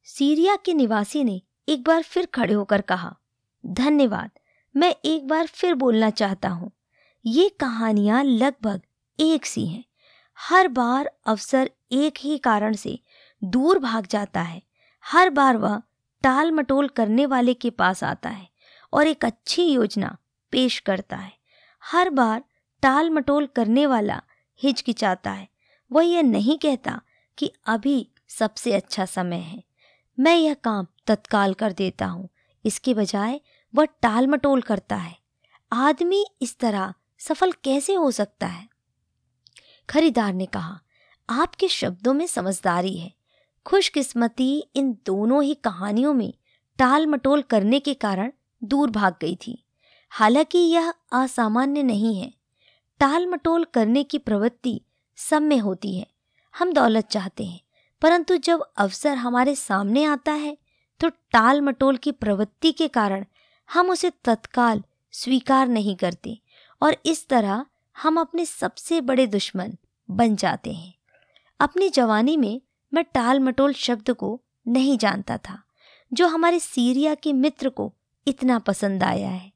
सीरिया 0.08 0.56
के 0.56 0.74
निवासी 0.74 1.24
ने 1.24 1.42
एक 1.70 1.84
बार 1.84 2.02
फिर 2.02 2.26
खड़े 2.26 2.54
होकर 2.54 2.82
कहा, 2.82 3.16
धन्यवाद, 3.66 4.32
मैं 4.76 4.96
एक 5.06 5.28
बार 5.28 5.48
फिर 5.48 5.74
बोलना 5.74 6.10
चाहता 6.10 6.50
हूँ। 6.50 6.72
ये 7.26 7.50
कहानियाँ 7.50 8.24
लगभग 8.24 8.82
एक 9.20 9.46
सी 9.46 9.66
हैं। 9.68 9.84
हर 10.38 10.68
बार 10.68 11.12
अवसर 11.26 11.72
एक 11.92 12.14
ही 12.20 12.38
कारण 12.38 12.74
से 12.74 13.00
दूर 13.44 13.80
भाग 13.80 14.08
जाता 14.08 14.42
है। 14.42 14.62
हर 15.06 15.30
बार 15.30 15.58
वह 15.58 15.82
टाल 16.24 16.52
मटोल 16.52 16.88
करने 16.88 17.26
वाले 17.26 17.54
के 17.54 17.70
पास 17.70 18.04
आता 18.04 18.30
है 18.30 18.50
और 18.94 19.08
एक 19.08 19.26
अच्छी 19.26 19.66
योजना 19.66 20.18
पेश 20.52 20.80
करता 20.80 21.18
है। 21.18 21.34
हर 21.84 22.10
बार 22.10 22.44
टाल 22.82 23.10
मटोल 23.10 23.46
करने 23.46 23.86
वाला 23.86 24.22
हिचकिचाता 24.64 25.32
है। 25.32 25.50
वह 25.92 26.06
यह 26.06 26.22
नहीं 26.22 26.58
कहता 26.58 27.02
कि 27.38 27.52
अभी 27.66 28.12
सबसे 28.28 28.74
अच्छा 28.74 29.06
समय 29.06 29.36
है। 29.36 29.65
मैं 30.20 30.38
यह 30.38 30.54
काम 30.54 30.88
तत्काल 31.08 31.54
कर 31.54 31.72
देता 31.72 32.06
हूँ। 32.06 32.30
इसके 32.66 32.94
बजाय 32.94 33.42
वह 33.76 33.86
टाल 33.86 34.28
मटोल 34.28 34.62
करता 34.62 34.96
है। 34.96 35.18
आदमी 35.74 36.26
इस 36.42 36.60
तरह 36.60 36.94
सफल 37.20 37.52
कैसे 37.52 37.94
हो 37.94 38.12
सकता 38.12 38.48
है? 38.48 38.70
खरीदार 39.90 40.34
ने 40.34 40.46
कहा, 40.46 40.80
आपके 41.30 41.68
शब्दों 41.68 42.14
में 42.14 42.28
समझदारी 42.28 42.98
है। 42.98 43.14
खुशकिस्मती 43.66 44.70
इन 44.76 44.98
दोनों 45.06 45.44
ही 45.44 45.56
कहानियों 45.56 46.14
में 46.14 46.34
टाल 46.78 47.08
मटोल 47.08 47.42
करने 47.42 47.80
के 47.80 47.94
कारण 47.94 48.32
दूर 48.64 48.90
भाग 48.90 49.16
गई 49.22 49.36
थी। 49.36 49.66
हालाँकि 50.10 50.58
यह 50.58 50.94
असामान्य 51.12 51.84
नहीं 51.84 52.20
है। 52.20 52.34
टाल 53.00 53.28
मटोल 53.28 53.64
करने 53.64 54.04
की 54.04 54.18
प्रवृत्ति 54.18 54.82
सब 55.16 55.42
में 55.42 55.60
होती 55.60 55.98
है। 55.98 56.08
हम 56.58 56.74
दौलत 56.74 57.08
चाहते 57.08 57.46
हैं। 57.46 57.60
परंतु 58.02 58.38
जब 58.38 58.64
अवसर 58.78 59.16
हमारे 59.16 59.56
सामने 59.56 60.04
आता 60.04 60.32
है 60.32 60.58
तो 61.02 61.10
टाल 61.10 61.62
मटोल 61.62 61.98
की 61.98 62.12
प्रवृत्ति 62.12 62.72
के 62.72 62.88
कारण 62.88 63.26
हम 63.70 63.90
उसे 63.90 64.10
तत्काल 64.24 64.84
स्वीकार 65.14 65.68
नहीं 65.68 65.96
करते 65.96 66.38
और 66.82 66.98
इस 67.06 67.28
तरह 67.28 67.66
हम 67.96 68.20
अपने 68.20 68.46
सबसे 68.46 69.02
बड़े 69.02 69.28
दुश्मन 69.28 69.78
बन 70.10 70.36
जाते 70.36 70.74
हैं। 70.74 70.94
अपनी 71.60 71.90
जवानी 71.90 72.38
में 72.38 72.62
मैं 72.94 73.04
टाल 73.04 73.40
मटोल 73.40 73.74
शब्द 73.74 74.12
को 74.12 74.40
नहीं 74.68 74.98
जानता 74.98 75.38
था, 75.38 75.62
जो 76.12 76.28
हमारे 76.28 76.60
सीरिया 76.60 77.14
के 77.16 77.34
मित्र 77.34 77.70
को 77.70 77.94
इतना 78.28 78.60
पसंद 78.60 79.04
आया 79.04 79.30
है। 79.30 79.52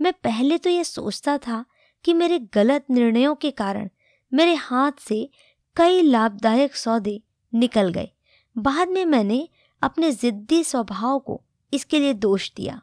मैं 0.00 0.12
पहले 0.12 0.58
तो 0.58 0.70
यह 0.70 0.82
सोचता 0.82 1.36
था 1.38 1.64
कि 2.04 2.12
मेरे 2.14 2.38
गलत 2.54 2.84
निर्णयों 2.90 3.34
के 3.34 3.50
कारण 3.50 3.88
मेरे 4.32 4.54
हाथ 4.54 4.92
से 5.00 5.28
कई 5.76 6.02
लाभदायक 6.02 6.76
सौदे 6.76 7.20
निकल 7.52 7.88
गए। 7.88 8.08
बाद 8.56 8.88
में 8.88 9.04
मैंने 9.04 9.48
अपने 9.82 10.10
ज़िद्दी 10.10 10.62
स्वभाव 10.64 11.18
को 11.18 11.40
इसके 11.72 11.98
लिए 11.98 12.12
दोष 12.14 12.50
दिया। 12.56 12.80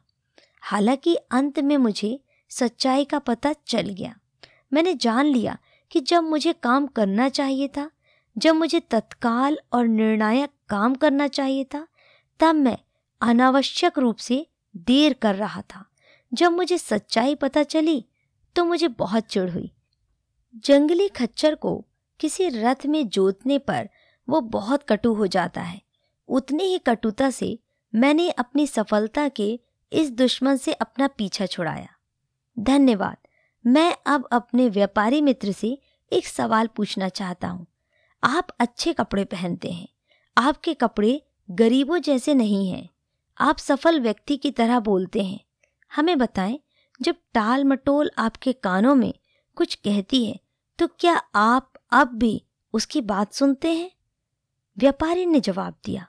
हालाँकि 0.62 1.16
अंत 1.16 1.60
में 1.60 1.78
मुझे 1.78 2.20
सच्चाई 2.52 3.06
का 3.06 3.20
पता 3.20 3.54
चल 3.68 3.90
गया। 3.90 4.16
मैंने 4.74 4.94
जान 4.94 5.26
लिया 5.26 5.58
कि 5.92 6.00
जब 6.00 6.24
मुझे 6.24 6.54
काम 6.54 6.88
करना 6.88 7.30
चाहिए 7.30 7.68
था, 7.68 7.90
जब 8.38 8.56
मुझे 8.56 8.80
तत्काल 8.80 9.58
और 9.74 9.88
निर्णायक 9.88 10.50
काम 10.70 10.96
करना 10.96 11.28
चाहिए 11.28 11.64
था, 11.64 11.88
तब 12.40 12.56
मैं 12.56 12.78
अनावश्यक 13.22 14.00
रूप 14.00 14.18
से 14.18 14.46
देर 14.78 15.14
कर 15.14 15.36
रहा 15.36 15.62
था। 15.62 15.86
जब 16.32 16.52
मुझे 16.52 16.78
सच्चाई 16.78 17.36
पता 17.36 17.64
चली 17.64 18.06
तो 18.56 18.64
मुझे 18.66 18.88
बहुत 18.88 19.24
चिड़ 19.24 19.50
हुई। 19.50 19.72
जंगली 20.66 21.08
खच्चर 21.08 21.56
को 21.56 21.86
किसी 22.20 22.48
रथ 22.50 22.86
में 22.86 23.08
जोतने 23.10 23.58
पर 23.58 23.90
वो 24.30 24.42
बहुत 24.42 24.84
कटु 24.84 25.14
हो 25.14 25.28
जाता 25.28 25.62
है। 25.62 25.82
उतनी 26.30 26.64
ही 26.64 26.78
कटुता 26.78 27.30
से 27.30 27.58
मैंने 27.94 28.30
अपनी 28.32 28.68
सफलता 28.68 29.28
के 29.30 29.60
इस 29.92 30.12
दुश्मन 30.12 30.58
से 30.58 30.74
अपना 30.74 31.08
पीछा 31.08 31.46
छुड़ाया। 31.46 31.88
धन्यवाद। 32.58 33.18
मैं 33.66 33.96
अब 34.08 34.28
अपने 34.32 34.70
व्यापारी 34.70 35.22
मित्र 35.22 35.52
से 35.52 35.78
एक 36.12 36.28
सवाल 36.28 36.68
पूछना 36.68 37.10
चाहता 37.10 37.48
हूँ। 37.48 37.66
आप 38.24 38.48
अच्छे 38.60 38.94
कपड़े 38.94 39.26
पहनते 39.26 39.72
हैं। 39.72 39.88
आपके 40.38 40.74
कपड़े 40.74 41.22
गरीबों 41.52 41.98
जैसे 41.98 42.34
नहीं 42.34 42.70
हैं। 42.70 42.90
आप 43.40 43.58
सफल 43.58 44.00
व्यक्ति 44.00 44.38
की 44.38 44.52
तरह 44.52 44.80
बोलते 44.80 45.24
हैं। 45.24 45.40
हमें 45.92 46.18
बताएँ, 46.18 46.60
जब 47.02 47.16
टाल 47.34 47.64
मटोल 47.64 48.12
आपके 48.18 48.54
कानों 48.54 48.96
में 48.96 49.14
कुछ 49.58 49.76
कहती 49.76 50.26
है 50.26 50.40
तो 50.80 50.88
क्या 51.00 51.14
आप 51.36 51.74
अब 51.92 52.08
भी 52.08 52.44
उसकी 52.74 53.02
बात 53.02 53.34
सुनते 53.34 53.74
हैं? 53.74 53.92
व्यापारी 54.80 55.26
ने 55.26 55.40
जवाब 55.40 55.76
दिया, 55.86 56.06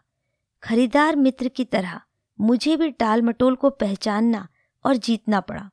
खरीदार 0.62 1.16
मित्र 1.16 1.48
की 1.48 1.64
तरह, 1.64 2.00
मुझे 2.40 2.76
भी 2.76 2.90
टाल 2.90 3.22
मटोल 3.22 3.54
को 3.54 3.70
पहचानना 3.70 4.48
और 4.84 4.96
जीतना 4.96 5.40
पड़ा। 5.40 5.70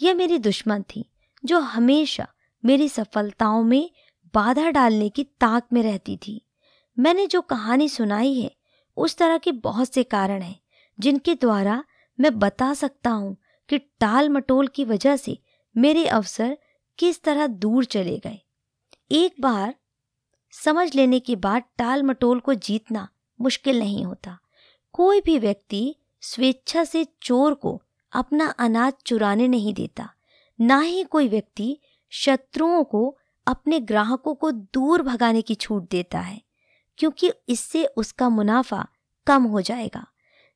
यह 0.00 0.14
मेरी 0.14 0.38
दुश्मन 0.38 0.82
थी, 0.82 1.10
जो 1.44 1.58
हमेशा 1.58 2.26
मेरी 2.64 2.88
सफलताओं 2.88 3.62
में 3.62 3.90
बाधा 4.34 4.70
डालने 4.70 5.08
की 5.08 5.24
ताक 5.24 5.66
में 5.72 5.82
रहती 5.82 6.16
थी। 6.16 6.46
मैंने 6.98 7.26
जो 7.26 7.40
कहानी 7.40 7.88
सुनाई 7.88 8.34
है, 8.34 8.56
उस 8.96 9.16
तरह 9.16 9.38
के 9.38 9.52
बहुत 9.52 9.94
से 9.94 10.02
कारण 10.02 10.42
हैं, 10.42 10.60
जिनके 11.00 11.34
द्वारा 11.34 11.84
मैं 12.20 12.38
बता 12.38 12.74
सकता 12.74 13.10
हूँ 13.10 13.36
कि 13.68 13.78
टाल 13.78 14.28
मटोल 14.28 14.68
की 14.68 14.84
वजह 14.84 15.16
से 15.16 15.38
मेरे 15.76 16.06
अवसर 16.06 16.58
किस 16.98 17.22
तरह 17.22 17.46
दूर 17.46 17.84
चले 17.84 18.18
गए। 18.18 18.38
एक 19.10 19.34
बार 19.40 19.74
समझ 20.54 20.94
लेने 20.94 21.20
के 21.20 21.36
बाद 21.36 21.62
टाल 21.78 22.02
मटोल 22.02 22.40
को 22.40 22.54
जीतना 22.54 23.08
मुश्किल 23.40 23.78
नहीं 23.78 24.04
होता। 24.04 24.38
कोई 24.94 25.20
भी 25.20 25.38
व्यक्ति 25.38 25.94
स्वेच्छा 26.22 26.84
से 26.84 27.06
चोर 27.22 27.54
को 27.54 27.80
अपना 28.12 28.46
अनाज 28.58 28.92
चुराने 29.06 29.48
नहीं 29.48 29.74
देता। 29.74 30.08
ना 30.58 30.78
ही 30.80 31.02
कोई 31.04 31.28
व्यक्ति 31.28 31.76
शत्रुओं 32.12 32.82
को 32.84 33.16
अपने 33.46 33.80
ग्राहकों 33.80 34.34
को 34.34 34.50
दूर 34.50 35.02
भगाने 35.02 35.42
की 35.42 35.54
छूट 35.54 35.88
देता 35.90 36.20
है, 36.20 36.40
क्योंकि 36.98 37.30
इससे 37.48 37.84
उसका 37.86 38.28
मुनाफा 38.28 38.86
कम 39.26 39.44
हो 39.44 39.60
जाएगा। 39.60 40.06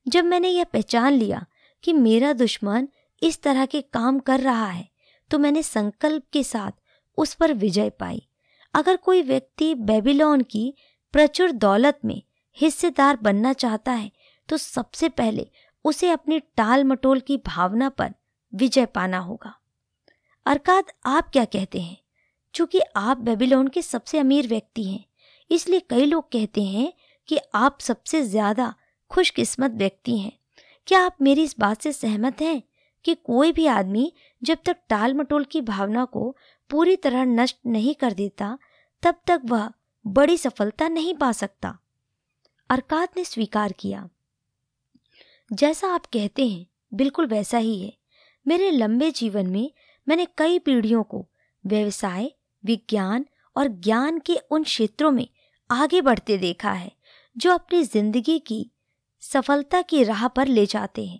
जब 0.05 0.25
मैंने 0.25 0.49
यह 0.49 0.63
पहचान 0.63 1.13
लिया 1.13 1.45
कि 1.83 1.93
मेरा 1.93 2.31
दुश्मन 2.33 2.87
इस 3.21 3.41
तरह 3.41 3.65
के 3.65 3.81
काम 3.83 4.19
कर 4.19 4.39
रहा 4.39 4.65
है 4.65 4.87
तो 5.31 5.39
मैंने 5.39 5.63
संकल्प 5.63 6.23
के 6.33 6.43
साथ 6.43 6.71
उस 7.17 7.33
पर 7.33 7.53
विजय 7.53 7.89
पाई। 7.89 8.25
अगर 8.73 8.95
कोई 8.95 9.21
व्यक्ति 9.21 9.73
बेबीलोन 9.75 10.41
की 10.41 10.73
प्रचुर 11.13 11.51
दौलत 11.51 11.99
में 12.05 12.21
हिस्सेदार 12.57 13.17
बनना 13.17 13.53
चाहता 13.53 13.91
है 13.91 14.11
तो 14.49 14.57
सबसे 14.57 15.09
पहले 15.09 15.49
उसे 15.85 16.09
अपनी 16.09 16.39
टाल 16.57 16.83
मटोल 16.83 17.19
की 17.19 17.37
भावना 17.37 17.89
पर 17.89 18.13
विजय 18.53 18.85
पाना 18.85 19.17
होगा। 19.19 19.53
अर्थात 20.45 20.91
आप 21.05 21.29
क्या 21.29 21.45
कहते 21.45 21.79
हैं? 21.79 21.97
चूँकि 22.53 22.79
आप 22.95 23.17
बेबीलोन 23.17 23.67
के 23.67 23.81
सबसे 23.81 24.19
अमीर 24.19 24.47
व्यक्ति 24.47 24.83
हैं, 24.83 25.03
इसलिए 25.49 25.79
कई 25.79 26.05
लोग 26.05 26.31
कहते 26.31 26.63
हैं 26.63 26.91
कि 27.29 27.39
आप 27.55 27.79
सबसे 27.79 28.21
ज़्यादा 28.21 28.73
खुशकिस्मत 29.11 29.71
व्यक्ति 29.71 30.17
हैं। 30.17 30.31
क्या 30.87 31.01
आप 31.01 31.17
मेरी 31.21 31.43
इस 31.43 31.55
बात 31.59 31.81
से 31.81 31.91
सहमत 31.91 32.41
हैं 32.41 32.61
कि 33.05 33.15
कोई 33.15 33.51
भी 33.51 33.65
आदमी 33.67 34.11
जब 34.41 34.57
तक 34.65 34.77
टाल 34.89 35.13
मटोल 35.13 35.43
की 35.43 35.61
भावना 35.61 36.05
को 36.05 36.35
पूरी 36.69 36.95
तरह 36.95 37.25
नष्ट 37.25 37.57
नहीं 37.65 37.95
कर 37.95 38.13
देता, 38.13 38.57
तब 39.03 39.15
तक 39.27 39.41
वह 39.45 39.71
बड़ी 40.07 40.37
सफलता 40.37 40.87
नहीं 40.87 41.13
पा 41.13 41.31
सकता। 41.31 41.79
अरकात 42.69 43.17
ने 43.17 43.25
स्वीकार 43.25 43.71
किया। 43.71 44.09
जैसा 45.53 45.87
आप 45.87 46.05
कहते 46.05 46.47
हैं, 46.47 46.67
बिल्कुल 46.93 47.25
वैसा 47.25 47.57
ही 47.57 47.81
है। 47.81 47.97
मेरे 48.47 48.71
लंबे 48.71 49.11
जीवन 49.11 49.47
में 49.47 49.71
मैंने 50.07 50.27
कई 50.37 50.59
पीढ़ियों 50.59 51.03
को 51.03 51.27
व्यवसाय, 51.65 52.31
विज्ञान 52.65 53.25
और 53.57 53.67
ज्ञान 53.67 54.19
के 54.19 54.35
उन 54.35 54.63
क्षेत्रों 54.63 55.11
में 55.11 55.27
आगे 55.71 56.01
बढ़ते 56.01 56.37
देखा 56.37 56.71
है, 56.71 56.91
जो 57.37 57.51
अपनी 57.51 57.83
ज़िंदगी 57.83 58.39
की 58.39 58.71
सफलता 59.19 59.81
की 59.81 60.03
राह 60.03 60.27
पर 60.27 60.47
ले 60.47 60.65
जाते 60.65 61.05
हैं। 61.05 61.19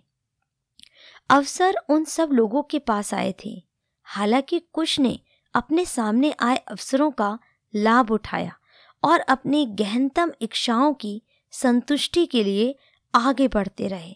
अवसर 1.30 1.74
उन 1.88 2.04
सब 2.04 2.30
लोगों 2.32 2.62
के 2.62 2.78
पास 2.78 3.14
आए 3.14 3.34
थे। 3.44 3.64
हालाँकि 4.02 4.58
कुछ 4.72 5.00
ने 5.00 5.20
अपने 5.54 5.84
सामने 5.84 6.34
आए 6.40 6.56
अवसरों 6.56 7.10
का 7.10 7.38
लाभ 7.74 8.10
उठाया 8.10 8.56
और 9.04 9.20
अपनी 9.20 9.66
गहनतम 9.66 10.32
इच्छाओं 10.40 10.94
की 10.94 11.22
संतुष्टि 11.50 12.26
के 12.26 12.44
लिए 12.44 12.78
आगे 13.14 13.48
बढ़ते 13.48 13.88
रहे। 13.88 14.14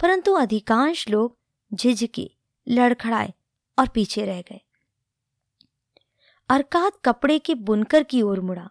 परंतु 0.00 0.32
अधिकांश 0.32 1.08
लोग 1.08 1.38
झिझके, 1.74 2.30
लड़खड़ाए 2.68 3.34
और 3.78 3.88
पीछे 3.88 4.26
रह 4.26 4.42
गए। 4.42 4.60
अरकात 6.48 6.92
कपड़े 7.04 7.38
के 7.38 7.54
बुनकर 7.54 8.02
की 8.02 8.22
ओर 8.22 8.40
मुड़ा। 8.40 8.70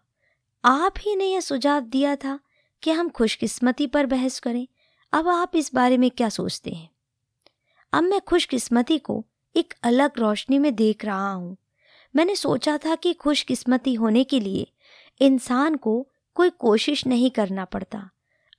आप 0.66 0.94
ही 1.00 1.16
ने 1.16 1.26
यह 1.26 1.40
सुझाव 1.40 1.82
दिया 1.82 2.16
था 2.16 2.40
कि 2.82 2.92
हम 2.92 3.10
खुशकिस्मती 3.10 3.88
पर 3.88 4.06
बहस 4.06 4.40
करें। 4.40 4.68
अब 5.14 5.28
आप 5.28 5.56
इस 5.56 5.74
बारे 5.74 5.98
में 5.98 6.12
क्या 6.12 6.30
सोचते 6.30 6.72
हैं? 6.72 6.90
अब 7.94 8.04
मैं 8.04 8.22
खुशकिस्मती 8.22 8.98
को 8.98 9.26
एक 9.56 9.74
अलग 9.84 10.12
रोशनी 10.18 10.60
में 10.60 10.76
देख 10.76 11.06
रहा 11.06 11.32
हूँ। 11.32 11.58
मैंने 12.16 12.36
सोचा 12.36 12.78
था 12.78 12.96
कि 12.96 13.14
खुशकिस्मती 13.14 13.94
होने 13.94 14.24
के 14.24 14.40
लिए 14.40 14.74
इंसान 15.22 15.76
को 15.76 16.08
कोई 16.36 16.50
कोशिश 16.50 17.08
नहीं 17.08 17.32
करना 17.32 17.66
पड़ता। 17.66 18.10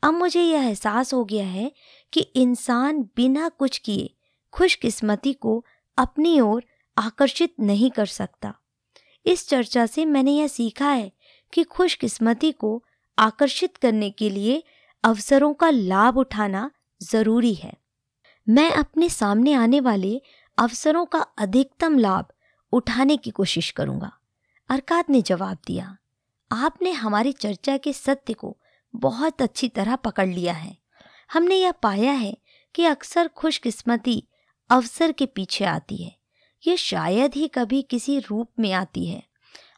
अब 0.03 0.14
मुझे 0.14 0.42
यह 0.42 0.62
एहसास 0.62 1.14
हो 1.14 1.24
गया 1.24 1.46
है 1.46 1.72
कि 2.12 2.20
इंसान 2.20 3.03
बिना 3.16 3.48
कुछ 3.48 3.78
किए 3.78 4.14
खुशकिस्मती 4.53 5.32
को 5.32 5.64
अपनी 5.98 6.40
ओर 6.40 6.64
आकर्षित 6.98 7.55
नहीं 7.61 7.90
कर 7.90 8.07
सकता। 8.07 8.55
इस 9.26 9.48
चर्चा 9.48 9.86
से 9.86 10.05
मैंने 10.05 10.32
यह 10.32 10.46
सीखा 10.46 10.90
है 10.90 11.12
कि 11.53 11.62
खुशकिस्मती 11.62 12.53
को 12.53 12.84
आकर्षित 13.18 13.76
करने 13.76 14.11
के 14.11 14.30
लिए 14.30 14.62
अवसरों 15.05 15.55
का 15.55 15.70
लाभ 15.70 16.18
उठाना 16.18 16.70
ज़रूरी 17.03 17.55
है। 17.55 17.72
मैं 18.48 18.70
अपने 18.72 19.09
सामने 19.09 19.53
आने 19.53 19.80
वाले 19.80 20.22
अवसरों 20.59 21.07
का 21.07 21.18
अधिकतम 21.18 21.98
लाभ 21.98 22.26
उठाने 22.72 23.16
की 23.16 23.30
कोशिश 23.30 23.70
करूँगा। 23.70 24.12
अरकात 24.68 25.10
ने 25.10 25.22
जवाब 25.22 25.58
दिया, 25.66 25.96
आपने 26.50 26.90
हमारी 26.90 27.32
चर्चा 27.32 27.76
के 27.76 27.92
सत्य 27.92 28.32
को 28.32 28.56
बहुत 28.94 29.42
अच्छी 29.42 29.68
तरह 29.68 29.96
पकड़ 29.96 30.28
लिया 30.28 30.54
है। 30.54 30.76
हमने 31.32 31.54
यह 31.54 31.72
पाया 31.72 32.12
है 32.12 32.36
कि 32.74 32.84
अक्सर 32.84 33.28
खुशकिस्मती 33.28 34.22
अवसर 34.70 35.12
के 35.12 35.26
पीछे 35.26 35.64
आती 35.64 35.96
है। 35.96 36.16
ये 36.66 36.76
शायद 36.76 37.34
ही 37.34 37.48
कभी 37.48 37.82
किसी 37.82 38.18
रूप 38.18 38.50
में 38.58 38.72
आती 38.72 39.06
है। 39.06 39.22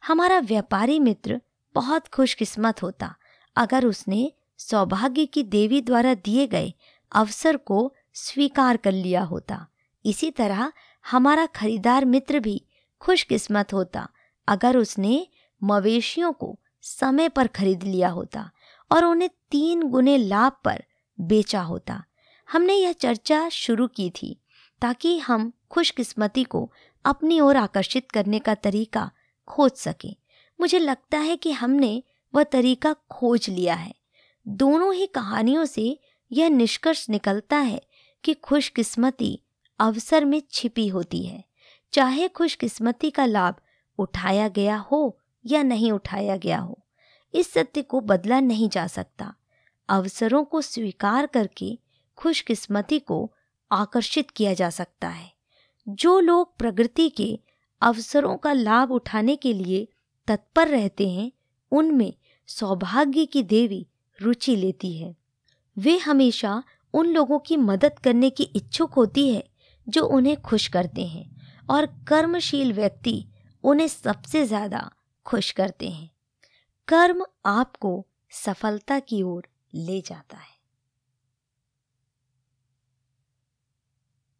हमारा 0.06 0.38
व्यापारी 0.38 0.98
मित्र 0.98 1.40
बहुत 1.74 2.08
खुशकिस्मत 2.08 2.82
होता, 2.82 3.14
अगर 3.56 3.84
उसने 3.84 4.32
सौभाग्य 4.58 5.26
की 5.26 5.42
देवी 5.42 5.80
द्वारा 5.80 6.14
दिए 6.14 6.46
गए 6.46 6.72
अवसर 7.12 7.56
को 7.56 7.94
स्वीकार 8.14 8.76
कर 8.76 8.92
लिया 8.92 9.22
होता। 9.22 9.66
इसी 10.04 10.30
तरह 10.30 10.72
हमारा 11.04 11.46
खरीदार 11.46 12.04
मित्र 12.04 12.40
भी 12.40 12.62
खुशकिस्मत 13.04 13.72
होता, 13.72 14.08
अगर 14.48 14.76
उसने 14.76 15.26
मवेशियों 15.62 16.32
को 16.32 16.60
समय 16.82 17.28
पर 17.28 17.46
खरीद 17.46 17.82
लिया 17.82 18.08
होता 18.08 18.50
और 18.92 19.04
उन्हें 19.04 19.30
तीन 19.50 19.82
गुने 19.82 20.16
लाभ 20.16 20.52
पर 20.64 20.84
बेचा 21.20 21.62
होता। 21.62 22.04
हमने 22.52 22.74
यह 22.74 22.92
चर्चा 22.92 23.48
शुरू 23.48 23.86
की 23.86 24.10
थी 24.10 24.40
ताकि 24.80 25.18
हम 25.18 25.52
खुशकिस्मती 25.70 26.44
को 26.44 26.72
अपनी 27.04 27.40
ओर 27.40 27.56
आकर्षित 27.56 28.10
करने 28.10 28.38
का 28.38 28.54
तरीका 28.54 29.10
खोज 29.48 29.72
सकें। 29.72 30.16
मुझे 30.60 30.78
लगता 30.78 31.18
है 31.18 31.36
कि 31.36 31.52
हमने 31.52 32.02
वह 32.34 32.42
तरीका 32.42 32.92
खोज 33.10 33.50
लिया 33.50 33.74
है। 33.74 33.94
दोनों 34.48 34.94
ही 34.94 35.06
कहानियों 35.06 35.64
से 35.64 35.98
यह 36.32 36.48
निष्कर्ष 36.48 37.10
निकलता 37.10 37.56
है 37.56 37.82
कि 38.24 38.34
खुशकिस्मती 38.34 39.42
अवसर 39.80 40.24
में 40.24 40.42
छिपी 40.52 40.88
होती 40.88 41.26
है। 41.26 41.44
चाहे 41.94 42.28
खुशकिस्मती 42.28 43.10
का 43.10 43.26
लाभ 43.26 43.54
उठाया 43.98 44.48
गया 44.48 44.76
हो 44.76 45.18
या 45.46 45.62
नहीं 45.62 45.92
उठाया 45.92 46.36
गया 46.36 46.58
हो, 46.58 46.78
इस 47.34 47.52
सत्य 47.52 47.82
को 47.82 48.00
बदला 48.00 48.40
नहीं 48.40 48.68
जा 48.68 48.86
सकता। 48.86 49.34
अवसरों 49.88 50.44
को 50.44 50.60
स्वीकार 50.60 51.26
करके 51.26 51.78
खुशकिस्मती 52.16 52.98
को 52.98 53.32
आकर्षित 53.72 54.30
किया 54.30 54.54
जा 54.54 54.70
सकता 54.70 55.08
है। 55.08 55.32
जो 55.88 56.20
लोग 56.20 56.56
प्रगति 56.56 57.08
के 57.08 57.40
अवसरों 57.80 58.36
का 58.36 58.52
लाभ 58.52 58.92
उठाने 58.92 59.36
के 59.36 59.52
लिए 59.52 59.88
तत्पर 60.26 60.68
रहते 60.68 61.10
हैं, 61.10 61.32
उनमें 61.70 62.14
सौभाग्य 62.46 63.26
की 63.26 63.42
देवी 63.42 63.86
रुचि 64.22 64.56
लेती 64.56 64.98
है। 64.98 65.16
वे 65.78 65.98
हमेशा 65.98 66.62
उन 66.94 67.06
लोगों 67.06 67.38
की 67.38 67.56
मदद 67.56 67.98
करने 67.98 68.30
की 68.30 68.42
इच्छुक 68.42 68.92
होती 68.92 69.34
है 69.34 69.44
जो 69.88 70.06
उन्हें 70.06 70.42
खुश 70.42 70.68
करते 70.68 71.06
हैं। 71.06 71.33
और 71.70 71.86
कर्मशील 72.08 72.72
व्यक्ति 72.72 73.24
उन्हें 73.64 73.88
सबसे 73.88 74.44
ज़्यादा 74.46 74.90
खुश 75.26 75.50
करते 75.50 75.88
हैं। 75.88 76.10
कर्म 76.88 77.24
आपको 77.46 78.06
सफलता 78.30 78.98
की 78.98 79.22
ओर 79.22 79.46
ले 79.74 80.00
जाता 80.00 80.36
है। 80.36 80.53